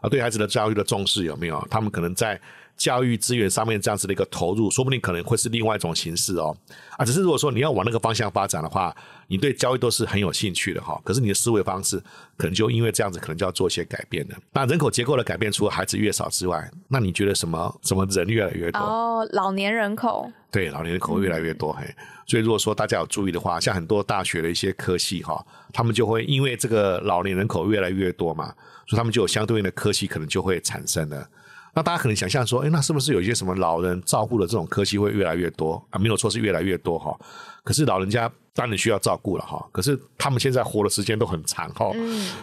[0.00, 1.62] 啊，对孩子的教育的重视有没有？
[1.70, 2.40] 他们可能在。
[2.76, 6.56] 教育资源上面这样子的一个投入，说不定可能会是另外一种形式哦。
[6.96, 8.94] 啊，只是如果说你要往那个方向发展的话，
[9.28, 11.00] 你对教育都是很有兴趣的哈。
[11.04, 11.98] 可是你的思维方式
[12.36, 14.34] 可能就因为这样子，可能就要做一些改变的。
[14.52, 18.80] 那人口结构的改变，除了孩子越少之外，那你觉得什么什么人越来越多？
[18.80, 20.30] 哦，老年人口。
[20.50, 21.82] 对，老年人口越来越多嘿。
[22.26, 28.46] 所以如果说大家有注意的话，像很多大学的一些科系哈，他们就会因为这个老年人口越来越多嘛，
[28.86, 31.28] 所以他们就有相对应的科系可能就会产生了。
[31.76, 35.98] 那大家可能想象说，哎，那是不是有一些什么老人照顾的这种科技会越来越多啊？
[35.98, 37.14] 没有错，是越来越多哈。
[37.62, 39.64] 可是老人家当然需要照顾了哈。
[39.70, 41.92] 可是他们现在活的时间都很长哈，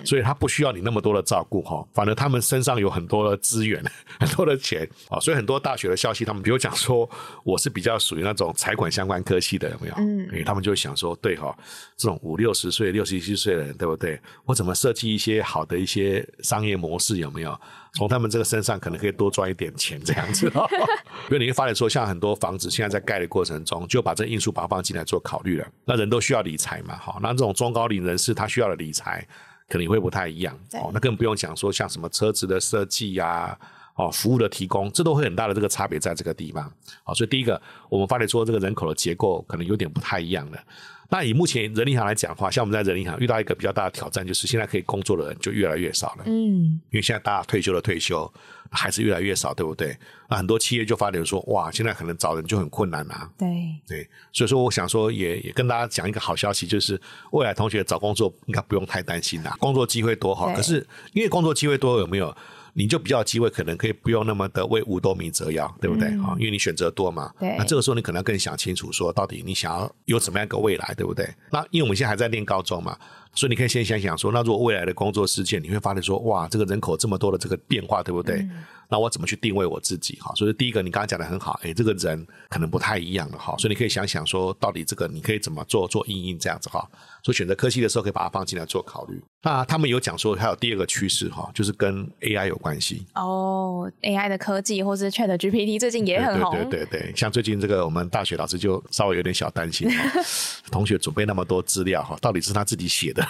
[0.06, 1.86] 所以他不需要你那么多的照顾哈。
[1.94, 3.84] 反而他们身上有很多的资源，
[4.22, 5.20] 很多的钱啊。
[5.20, 7.10] 所以很多大学的消息，他们比如讲说，
[7.44, 9.96] 我是比较属于那种财管相关科系的，有没有？
[9.98, 11.54] 嗯，他们就会想说，对哈，
[11.98, 14.20] 这种五六十岁、六十七岁的人，对不对？
[14.46, 17.60] 我怎么设计一些好的一些商业模式，有没有？
[17.96, 20.48] 从他们这个身上可能可以多赚一点钱，这样子。
[21.30, 25.68] 因为你会发现说，像很多房子现在在盖的过程中，就把这因素把它放进来做考虑了。
[25.86, 29.26] 那人都需要理财嘛，好，那这种中高龄人士他需要的理财，
[29.68, 30.58] 可能会不太一样。
[30.74, 33.58] 哦，那更不用讲说像什么车子的设计呀、
[33.96, 36.72] 哦，服务的提供，这都会很大的这个差别在这个地方。
[37.04, 40.60] 好、所以第一个，我们发觉说这个人口的结构可能有点不太一样的。
[41.10, 46.24] 那以目前人力银行来讲的话，像我们在人力银行遇到一个比较大的挑战，就是现在可以工作的人就越来越少了。
[46.26, 48.32] 嗯，因为现在大家退休的退休，
[48.72, 49.96] 还是越来越少，对不对？
[50.28, 53.30] 那很多企业就发觉说，哇，现在可能找人就很困难啊。
[53.38, 53.48] 对，
[53.88, 57.00] 对，所以说我想说也，也跟大家讲一个好消息，就是
[57.32, 60.52] 未来同学找工作应该不用太担心啦，工作机会多好。
[60.56, 62.36] 可是因为工作机会多，有没有
[62.74, 67.32] 你就比较有机会，可能可以不用那么的为五斗米折腰，对不对啊、因为你选择多嘛。
[67.40, 71.28] 对那这个时候你可能要更想清楚，说到底你想要有怎么样一个未来，对不对？
[71.52, 72.98] 那因为我们现在还在念高中嘛。
[73.36, 78.48] 所以你可以先想想说，那如果未来的工作世界，你会发现说，哇，这个人口这么多的这个变化，对不对？
[78.90, 80.20] 那我怎么去定位我自己？
[80.22, 86.88] 哈，所以第一个你刚刚讲的很好，哎，这个人可能不太一样了哈，所以你可以想想说，到底这个你可以怎么做做应应这样子哈。
[87.24, 89.20] 所以选择科系的时候，可以把它放进来做考虑。
[89.42, 93.04] 那他们有讲说，还有第二个趋势哈，就是跟 AI 有关系。
[93.16, 99.90] 哦，AI 的科技或是 Chat GPT 最近也很红，对对对对，像最近这个我们大学老师就稍微有点小担心，
[100.70, 103.23] 同学准备那么多资料哈，到底是他自己写的？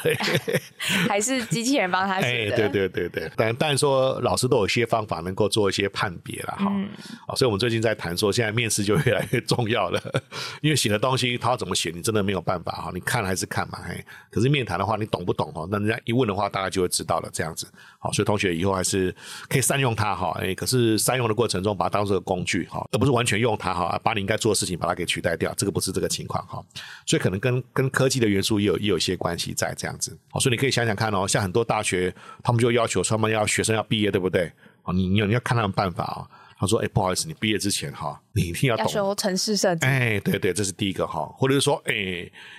[1.08, 2.58] 还是机器人帮他哎，写的？
[2.58, 6.68] 对对对对，但但说老师都有一些方法能够做一些判别了哈。
[6.70, 6.90] 嗯
[7.28, 10.22] 哦，所以我们最近在谈说，现在面试就越来越重要了，
[10.62, 12.92] 因为写的东西他要怎么写，你真的没有办法哈。
[12.94, 14.04] 你看还是看嘛，嘿。
[14.30, 15.68] 可是面谈的话，你懂不懂哦？
[15.72, 17.68] 那人家一问的话，大概就会知道了这样子。
[18.00, 19.16] 好，所以同学以后还是
[19.48, 20.38] 可以善用它哈。
[20.42, 26.64] 哎，可是善用的过程中，把它当做个工具哈，而不是完全用它哈，把你应该做的事情把它给取代掉，这个不是这个情况哈。
[27.06, 30.18] 所以可能跟跟科技的元素也有也有一些关系在这样子。
[30.32, 34.50] 好，所以你可以想想看哦，像很多大学他们就要求他们要学生要毕业，对不对？
[34.84, 36.24] 哦，你你有你要看他们办法哦。
[36.58, 41.94] 他说：“哎、不好意思，你毕业之前哈， 你一定要懂要修城市设计，哎，对对，这是第一个哈，或者是说，哎，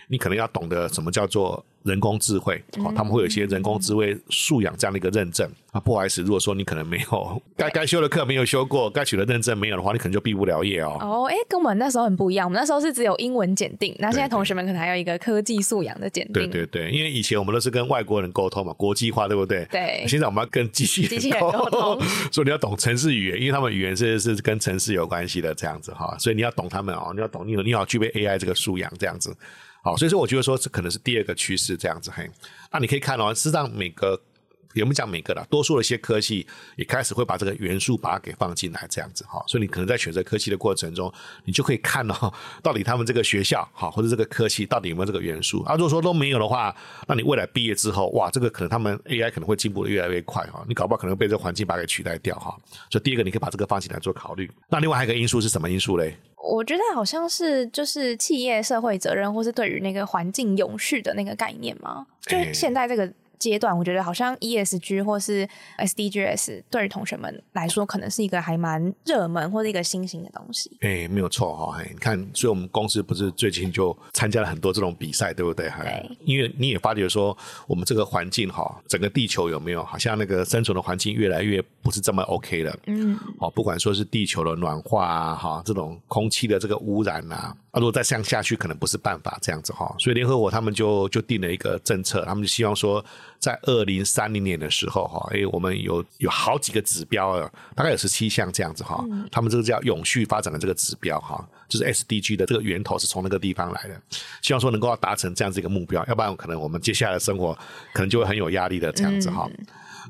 [0.09, 5.79] 你可能要懂得什么叫做人工智慧，哦，他们会有一些人工智慧素养这样的一个认证啊。
[5.79, 10.97] 不好意思，如果说你可能没有该该修的课没有修过，该取的认证没有的话，你可能就毕不了业哦。
[11.01, 12.49] 哦，哎，跟我们那时候很不一样。
[12.49, 16.33] 我们那时候是只有英文检定，那现在同学们可能还有一个科技素养的检定。
[16.33, 19.67] 对对对，因为以前我们都是跟外国人沟通嘛，国际化，对不对？
[19.71, 22.01] 对现在我们要跟机器机器人沟通
[22.33, 26.17] 所以你要懂城市语言，因为他们语言是是跟城市有关系的，这样子哈。
[26.19, 29.37] 所以你要懂他们哦，你要懂，你有你要具备 AI 这个素养，这样子。
[29.85, 32.29] 好，所以说我觉得说这可能是第二个趋势，这样子嘿。
[32.73, 34.21] 那你可以看哦，事实上每个。
[34.75, 36.47] 也不讲每个了，多数的一些科系
[36.77, 41.13] 也开始会把这个元素把它给放进来，这样子哈，所以你可能在选择科系的过程中，
[41.45, 45.75] 你就可以看到到底他们这个学校哈或者这个科系到底有没有这个元素啊。
[45.75, 46.75] 如果说都没有的话，
[47.07, 52.57] 那你未来毕业之后，哇，这个可能他们 AI 可能会进步的越来越快哈，你搞不好可能被这个环境把它给取代掉哈。
[52.91, 54.51] 所以第一个你可以把这个放进来做考虑。
[54.69, 56.17] 那另外还有一个因素是什么因素嘞？
[56.47, 62.07] 我觉得好像是就是企业社会责任，或是对于那个环境永续的那个概念嘛。
[62.21, 70.77] 就现在这个阶段，我觉得好像 ESG 或是 SDGs 对于同学们来说，可能是一个还蛮热门或者一个新型的东西。
[70.81, 75.69] 哎，没有错哈，哎，你看，所以我们公司不是最近就参加了很多这种比赛，对不对？
[75.69, 82.77] 哈对，因为你也发觉说，我们这个环境哈，整个地球有没有好像那个生存的环境越来越不是这么 OK 了。
[82.87, 89.93] 嗯，哦，不管说是地球的暖化啊，哈，这种空气的这个污染啊，啊，如果再这样下去，可能不是办法这样子哈。
[89.99, 93.05] 所以联合国他们就就定了一个政策，他们就希望说，
[93.41, 99.05] 在二零三零年的时候哈，哎，我们有有好几个指标啊，大概有十七项这样子哈。
[99.33, 104.01] 他们这个叫永续发展的这个指标哈，就是 SDG 的这个源头是从那个地方来的，
[104.41, 107.53] 希望说能够达成这样子一个目标，要不然可能我们接下来的生活
[107.93, 109.51] 可能就会很有压力的这样子哈。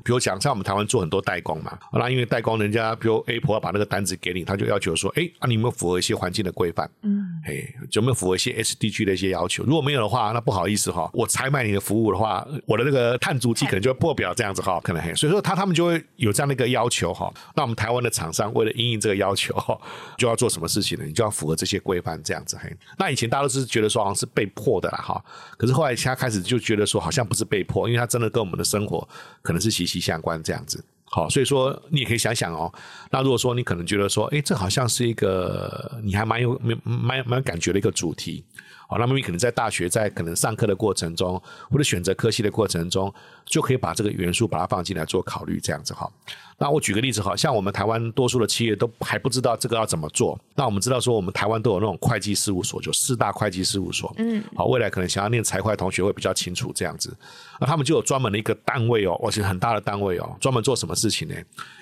[0.03, 6.89] 比如讲，像我们台湾做很多代工嘛，那因为代工人家，比如 Apple 要把那个单子给你，他就要求说，哎，啊，你有没有符合一些环境的规范？
[7.01, 7.53] 嗯，哎，
[7.91, 9.63] 有没有符合一些 SDG 的一些要求？
[9.63, 17.31] 如果没有的话，那不好意思哈，我采买你的服务的话，我的那个碳足迹可能就会破表这样子哈，可能嘿，所以说他他们就会有这样的一个要求哈。
[17.55, 19.55] 那我们台湾的厂商为了应应这个要求，
[20.17, 21.05] 就要做什么事情呢？
[21.05, 22.75] 你就要符合这些规范这样子嘿。
[22.97, 25.23] 那以前大家都是觉得说好像是被迫的啦哈，
[25.57, 29.07] 可是后来他开始就觉得说好像不是被迫，因为他真的跟我们的生活
[29.41, 30.83] 可能是息息息相关这样子。
[31.05, 32.73] 好，所以说你也可以想想哦。
[33.11, 38.43] 那如果说你可能觉得说，哎，这好像是一个你还蛮有蛮蛮蛮有感觉的一个主题。
[38.87, 43.13] 好，那么你可能在大学在可能上课的过程中，或者选择科系的过程中，
[43.45, 46.09] 就可以把这个元素把它放进来做考虑，这样子哈。
[46.57, 50.39] 那我举个例子哈，像我们台湾多数的企业都还不知道这个要怎么做。
[50.55, 54.13] 那我们知道说，我们台湾都有那种会计事务所，就四大会计事务所。
[54.17, 57.13] 嗯，好，未来可能想要念财会的同学会比较清楚这样子。
[57.59, 61.35] 那他们就有专门的一个单位哦，而且很大的单位哦，专门做什么事情呢？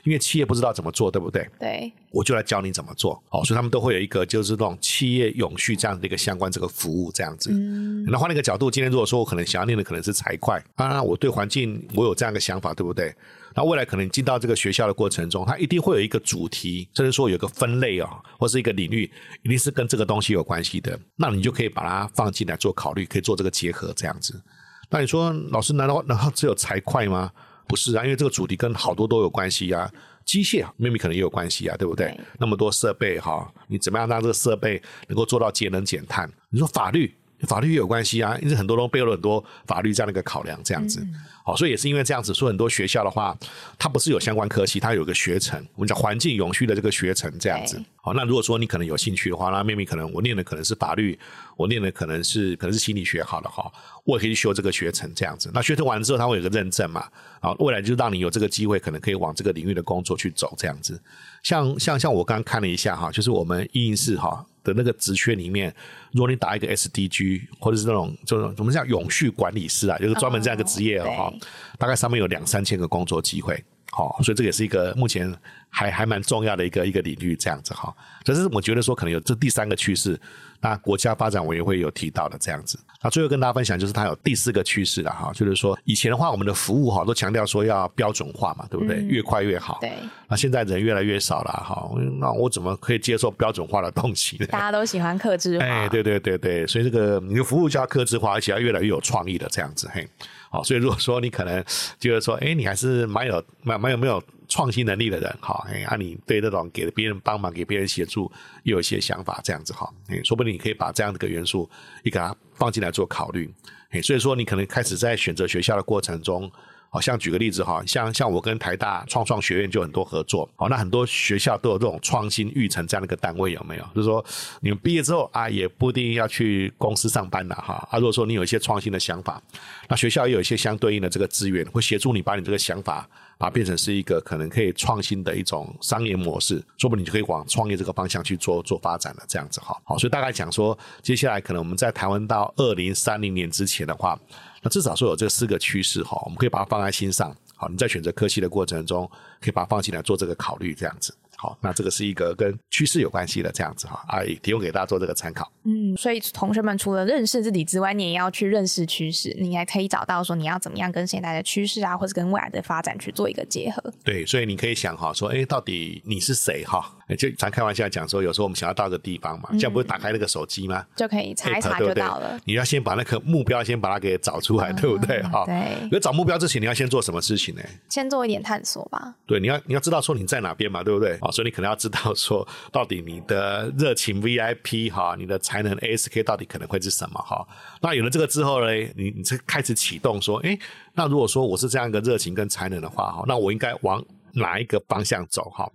[0.04, 1.47] 因为企业不知道怎么做，对不对？
[1.60, 3.22] 对，我就来教你怎么做。
[3.30, 7.51] 好，所以他们都会有一个就是那种企业永续这样的一个相关这个服务这样子。
[7.51, 13.14] 嗯，那换了一个角度，今天如果说我可能想要念的可能是财会啊，我对环境我有这样的想法，对不对？
[13.56, 19.10] 那未来可能进到这个学校的过程中，它一定会有一个主题，甚至说有一个分类啊、或是一个领域，
[19.43, 20.99] 一定是跟这个东西有关系的。
[21.16, 24.41] 那你就可以把它放进来做考虑，可以做这个结合这样子。
[24.89, 27.32] 那你说，老师难道难道只有财会吗？
[27.68, 29.91] 不是啊，因为这个主题跟好多都有关系啊。
[30.26, 32.07] 机械 maybe 可能也有关系啊，对不对？
[32.07, 36.32] 对那么多设备哈，你怎么样让这个设备能够做到节能减碳？
[36.49, 37.14] 你说法律，
[37.48, 41.06] 法律也有关系啊，因为很多都背后有很多法律这样的一个考量，这样子。
[41.46, 43.38] 好，所以也是因为这样子，说很多学校的话，
[43.78, 47.86] 它不是有相关科系，它有个学程，我们讲环境永续的这个学程这样子对。
[48.02, 51.20] 好，那如果说你可能有兴趣的话，那妹妹可能我念的可能是法律，
[51.58, 53.70] 我念的可能是可能是心理学好了哈，
[54.06, 55.52] 我也可以去修这个学程这样子。
[55.54, 57.06] 那学程完了之后，它会有个认证嘛，
[57.41, 60.98] 啊，未来就让你有这个机会，可能可以往这个领域的工作去走这样子。
[61.44, 65.74] 像像像我刚刚看了一下哈，就是我们一零四哈的那个职缺里面，
[66.11, 71.34] 如果你打一个 SDG 或者是那种就是我们叫永续管理师啊，就是专门这样一个职业哦
[71.78, 73.64] 大概上面有两三千个工作机会。
[73.95, 75.32] 好、所以这也是一个目前
[75.70, 77.95] 还还蛮重要的一个一个领域，这样子哈。
[78.24, 80.20] 只是我觉得说可能有这第三个趋势，
[80.64, 82.80] 那国家发展委员会有提到的这样子。
[83.01, 89.01] 那最后跟大家分享就是它有第四个趋势了哈，就是说以前的话我们的服务哈都强调说要标准化嘛，对不对？
[89.01, 89.80] 嗯越快越好。
[89.82, 89.91] 对，
[90.30, 94.45] 那现在人越来越少了哈，那我怎么可以接受标准化的东西呢？
[94.47, 100.07] 大家都喜欢克制化，哎，对对对对，所以这个你的服务就要克制化，而且要越来越有创意的这样子，嘿，
[100.54, 101.66] 好，所以如果说你可能
[101.97, 108.32] 就是说，哎，你还是蛮有蛮蛮有没有创新能力的人，哈，哎，啊，你对这种给别人帮忙、给别人协助，
[108.62, 111.68] 又有一些想法，这样子哈，哎，说不定你可以把这样的一个元素，
[112.04, 113.51] 你给它放进来做考虑，
[113.89, 116.51] 哎，所以说你可能开始在选择学校的过程中。
[116.94, 123.84] 好像举个例子哈，像像我跟台大创创学院就很多合作，好，那很多学校都有这种创新育成这样的一个单位，有没有？
[123.96, 124.24] 就是说
[124.62, 127.88] 你们毕业之后啊，也不一定要去公司上班了哈。
[127.89, 129.41] 啊，如果说你有一些创新的想法，
[129.89, 139.76] 那学校也有一些相对应的这个资源，会协助你把你这个想法把它变成是一个可能可以创新的一种商业模式，说不定你就可以往创业这个方向去做做发展了，这样子哈。
[139.84, 144.20] 好，所以大概讲说，接下来可能我们在台湾到二零三零年之前的话，
[144.64, 147.36] 那至少说有这四个趋势哈，我们可以把它放在心上。
[147.55, 149.09] 好，你在选择科系的过程中，
[149.39, 151.14] 可以把它放进来做这个考虑，这样子。
[151.36, 155.51] 好，那这个是一个跟趋势有关系的这样子哈，啊，也提供给大家做这个参考。
[155.66, 163.84] 嗯，所以同学们除了认识自己之外，你也要去认识趋势，你还可以找到说你要怎么样跟现在的趋势啊，或者跟未来的发展去做一个结合。
[164.05, 166.89] 对，所以你可以想哈，说，哎，到底你是谁哈？
[167.14, 170.86] 哎就常开玩笑讲说，有时候我们想要到个地方嘛，这样不是打开那个手机吗？
[170.95, 172.39] 就可以查就到了。
[172.45, 175.22] 你要先把那个目标先把它给找出来，对不对？
[175.24, 177.61] 哈，对可找目标之前，你要先做什么事情呢？
[177.89, 179.14] 先做一点探索吧。
[179.26, 181.14] 对，你要你要知道说你在哪边嘛，对不对？
[181.22, 187.45] 啊，所以你可能要知道说，到底你的热情 VIP 哈，你的才能 ASK 到底可能会是什么哈？
[187.82, 190.57] 那有了这个之后呢，你你才开始启动说，哎，
[190.93, 194.03] 那如果说我是这样一个热情跟才能的话哈，那我应该往
[194.34, 195.70] 哪一个方向走哈？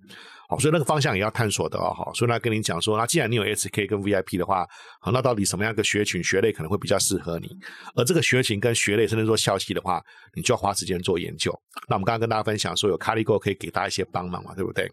[0.51, 2.11] 好，所以那个方向也要探索的哦，好。
[2.15, 4.67] 所以他跟你讲说，那既然你有 SK 跟 VIP 的话，
[4.99, 7.51] 好，那到底什么样一个学群学类可能会比较适合你？
[7.95, 10.03] 而这个学群跟学类，甚至说校系的话，
[10.35, 11.53] 你就要花时间做研究。
[11.87, 14.91] 那我们刚刚跟大家分享说，有 Caligo 可以给大家一些帮忙嘛，对不对？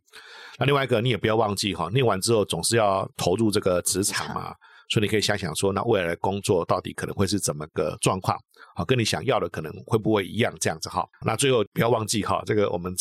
[0.60, 4.53] 那另外一个，你也不要忘记哈，念完之后总是要投入这个职场嘛，
[4.89, 8.38] 所以你可以想想说，那未来的工作到底可能会是怎么个状况？
[8.76, 10.53] 好，跟你想要的可能会不会一样？
[10.60, 11.08] 这样子哈。
[11.26, 12.93] 那最后不要忘记哈，这个我们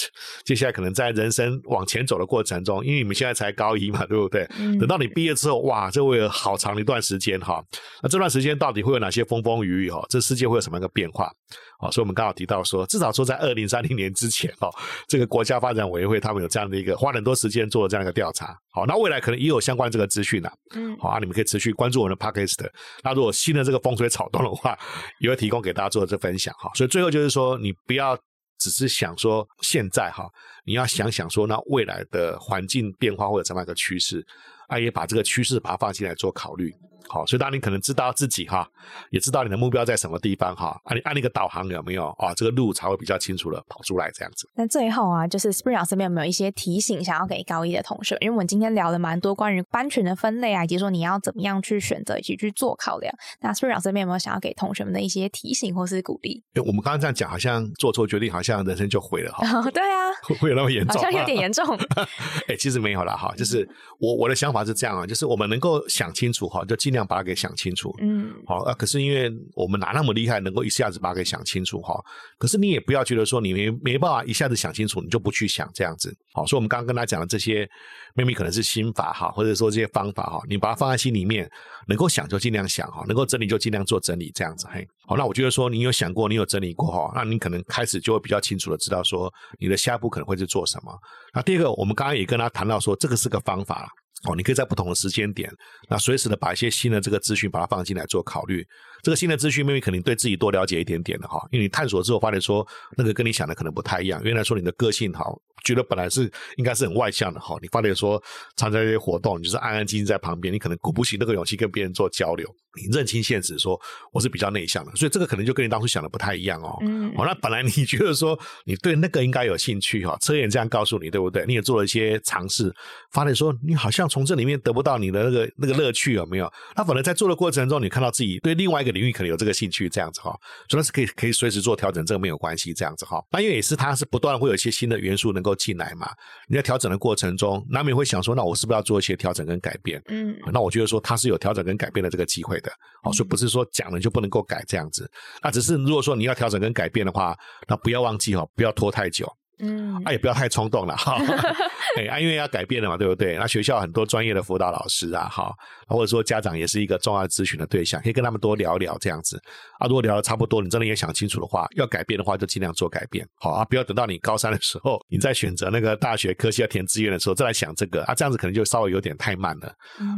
[0.45, 4.47] 接下来可能在人生往前走的过程中，因为你们现在才高一嘛，对不对？
[4.59, 7.63] 嗯等到你毕业之后，哇，这会有好长的一段时间哈。
[8.03, 10.05] 那这段时间到底会有哪些风风雨雨哈？
[10.09, 11.31] 这世界会有什么样的变化？
[11.79, 14.71] 好，所以我们刚好提到说，至少说在二零三零年之前哈，
[15.09, 18.57] 这个国家发展委员会他们有这样的一个花很多时间做了这样一个调查。
[18.71, 20.53] 好，那未来可能也有相关这个资讯啊。
[20.77, 22.65] 嗯，好啊，你们可以持续关注我们的 podcast。
[23.03, 24.79] 那如果新的这个风吹草动的话，
[25.19, 26.71] 也会提提供给大家做这分享哈。
[26.75, 28.19] 所以最后就是说，你不要
[28.59, 30.27] 只是想说现在哈，
[30.65, 34.25] 你要想想说那未来的环境变化或者怎么样一个趋势，
[34.69, 36.73] 啊，也把这个趋势把它放进来做考虑。
[37.09, 38.69] 好，所以当你可能知道自己哈，
[39.11, 42.33] 也知道你的目标在什么地方哈，啊，你按那个导航有没有啊？
[42.35, 44.49] 这个路才会比较清楚的跑出来这样子。
[44.55, 48.17] 那最后啊，就是 Spring 老师这边有没有一些提醒想要给高一的同学？
[48.21, 53.15] 因为我们今天聊了蛮多关于班群的分类啊，以及说你要怎么样去选择以及去做考量。
[53.41, 56.43] 那 Spring 老师这边有没有想要给同学们的一些提醒或是鼓励？
[56.55, 60.97] 诶我们刚刚这样讲，好像做错决定，好像人生就毁了哈，对啊，会会有那么严重？
[60.97, 61.65] 好像有点严重。
[62.49, 67.95] 哎、其实没有啦哈，就是我我的想法是这样啊，就是我们能够想清楚哈，就尽量量把它给想清楚。
[68.01, 72.01] 嗯，好啊，可是因为我们哪那么厉害，能够一下子把它给想清楚哈？
[72.39, 76.17] 可是你也不要觉得说你没没办法一下子想清楚，你就不去想这样子。
[76.33, 77.69] 好，所以我们刚刚跟他讲的这些
[78.15, 81.51] ，maybe 可能是心法哈，或者说这些方法哈，你把它放在心里面，
[81.87, 84.87] 能够想就尽量想哈，能够整理就尽量做整理这样子嘿。
[85.07, 90.97] 好，那我觉得说你有想过，你有整理过哈，那你可能开始就会比较清楚的知道说你的下一步可能会是做什么。
[91.33, 93.91] 那第二个，我们刚刚也跟他谈到说，这个是个方法
[94.29, 95.51] 哦，你可以在不同的时间点，
[95.89, 98.67] 那随时的把一些新的这个资讯把它放进来做考虑。
[99.03, 102.67] 这个新的资讯，maybe 可能对自己多了解一点点的哈，因为你探索之后发现说，
[102.97, 104.23] 那个跟你想的可能不太一样。
[104.25, 108.23] 原来说你的个性好，觉得本来是应该是很外向的哈，你发现说
[108.57, 112.49] 参加一些活动，你就是安安静静在旁边，你可能鼓不起那个勇气跟别人做交流。
[112.77, 113.81] 你认清现实，说
[114.13, 116.77] 我是比较内向的，所以这个可能就跟你当初想的不太一样哦。
[116.83, 121.45] 嗯，哦，那本来你觉得说你对那个应该有兴趣哈，车眼这样告诉你，对不对？
[121.47, 122.75] 你也做了一些尝试，
[123.11, 126.53] 发现说你好像从这里面得不到你的那个那个乐趣，有没有？
[126.77, 130.37] 那反正在做的过程中，你看到自己对另外一个领域可能有这个兴趣，这样子哈，
[130.69, 133.23] 所以是可以可以随时做调整，这个没有关系，这样子哈。
[133.31, 136.11] 那因为也是它是不断会有一些新的元素能够进来嘛，
[136.49, 140.03] 你在调整的过程中，难免会想说，那我是不是要做一些调整跟改变？
[140.09, 142.73] 嗯，那我觉得说它是有调整跟改变的这个机会的。
[143.05, 145.07] 哦，所以不是说讲了就不能够改这样子，
[145.43, 147.37] 那只是如果说你要调整跟改变的话，
[147.69, 151.19] 那不要忘记哦，不要拖太久，嗯，啊也不要太冲动了哈，
[152.01, 153.37] 哎啊因为要改变了嘛，对不对？
[153.37, 155.53] 那学校很多专业的辅导老师啊，哈，
[155.87, 159.39] 或者说家长也是一个重要咨询的对象，可以跟他们多聊聊这样子
[159.79, 159.87] 啊。
[159.87, 169.71] 如果聊的差不多，你真的也想清楚的话，要改变的话就尽量做改变，好啊，不要等到你高三的时候，你在选择那个大学科系要填志愿的时候再来想这个啊，这样子可能就稍微有点太慢了。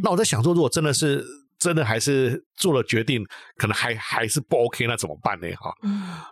[0.04, 1.24] 那我在想说，如果真的是。
[1.58, 3.24] 真的还是做了决定，
[3.56, 5.48] 可能还还是不 OK，那怎么办呢？
[5.56, 5.72] 哈，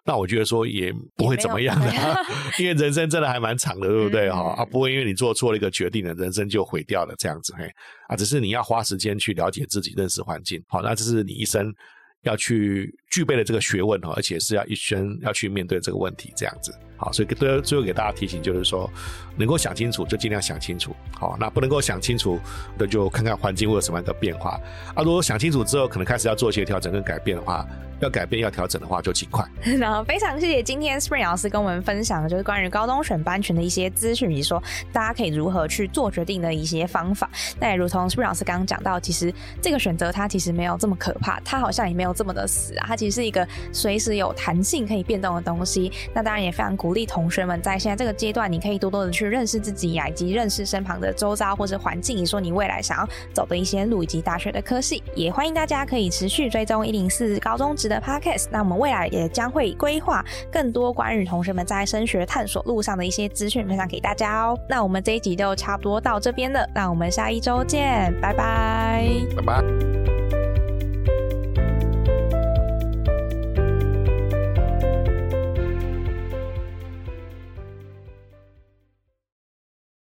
[0.05, 1.93] 那我觉得说也不会怎么样的，
[2.59, 4.31] 因为人生真的还蛮长的，对不对？
[4.31, 7.65] 哈啊，不会因为你做错了一个决定，的人生就毁掉了这样子嘿
[8.09, 10.63] 啊，只是你要花时间去了解自己、认识环境。
[10.69, 11.73] 好，那这是你一生
[12.25, 16.75] 要去具备的这个学问哈，而且是要一生要去面对这个问题这样子。
[16.97, 18.89] 好，所以最最后给大家提醒就是说，
[19.37, 20.95] 能够想清楚就尽量想清楚。
[21.19, 22.39] 好，那不能够想清楚
[22.79, 24.61] 那就看看环境会有什么样的变化。
[24.95, 27.67] 啊，如果想清楚之后，可能开始要做一些调整跟改变的话。
[28.01, 29.47] 要改变、要调整的话，就尽快。
[29.79, 34.63] 那非常谢谢今天 Spring 老师跟我们分享的，就是关于高中选班群的一些资讯，以及说
[34.93, 37.31] 大家可以如何去做决定的一些方法。
[37.59, 45.93] 那也如同 Spring 老师刚刚讲到，其实这个选择它其实没有这么可怕，它好像也没有这么的死啊，它其实是一个随时有弹性可以变动的东西。
[46.15, 55.03] 那当然也非常鼓励同学们在现在这个阶段，你可以多多的去认识自己呀，以及认识身旁的周遭或者环境，以说你未来想要走的一些路，以及大学的科系。
[55.15, 58.47] 也欢迎大家可以持续追踪一零四高中职的 Podcast。
[58.51, 64.59] 那我们未来也将会规划更多关于同学们在升学探索路上的一些资讯分享给大家哦。
[64.69, 69.05] 那我们这一集就差不多到这边了，那我们下一周见，拜拜，
[69.37, 70.44] 拜拜。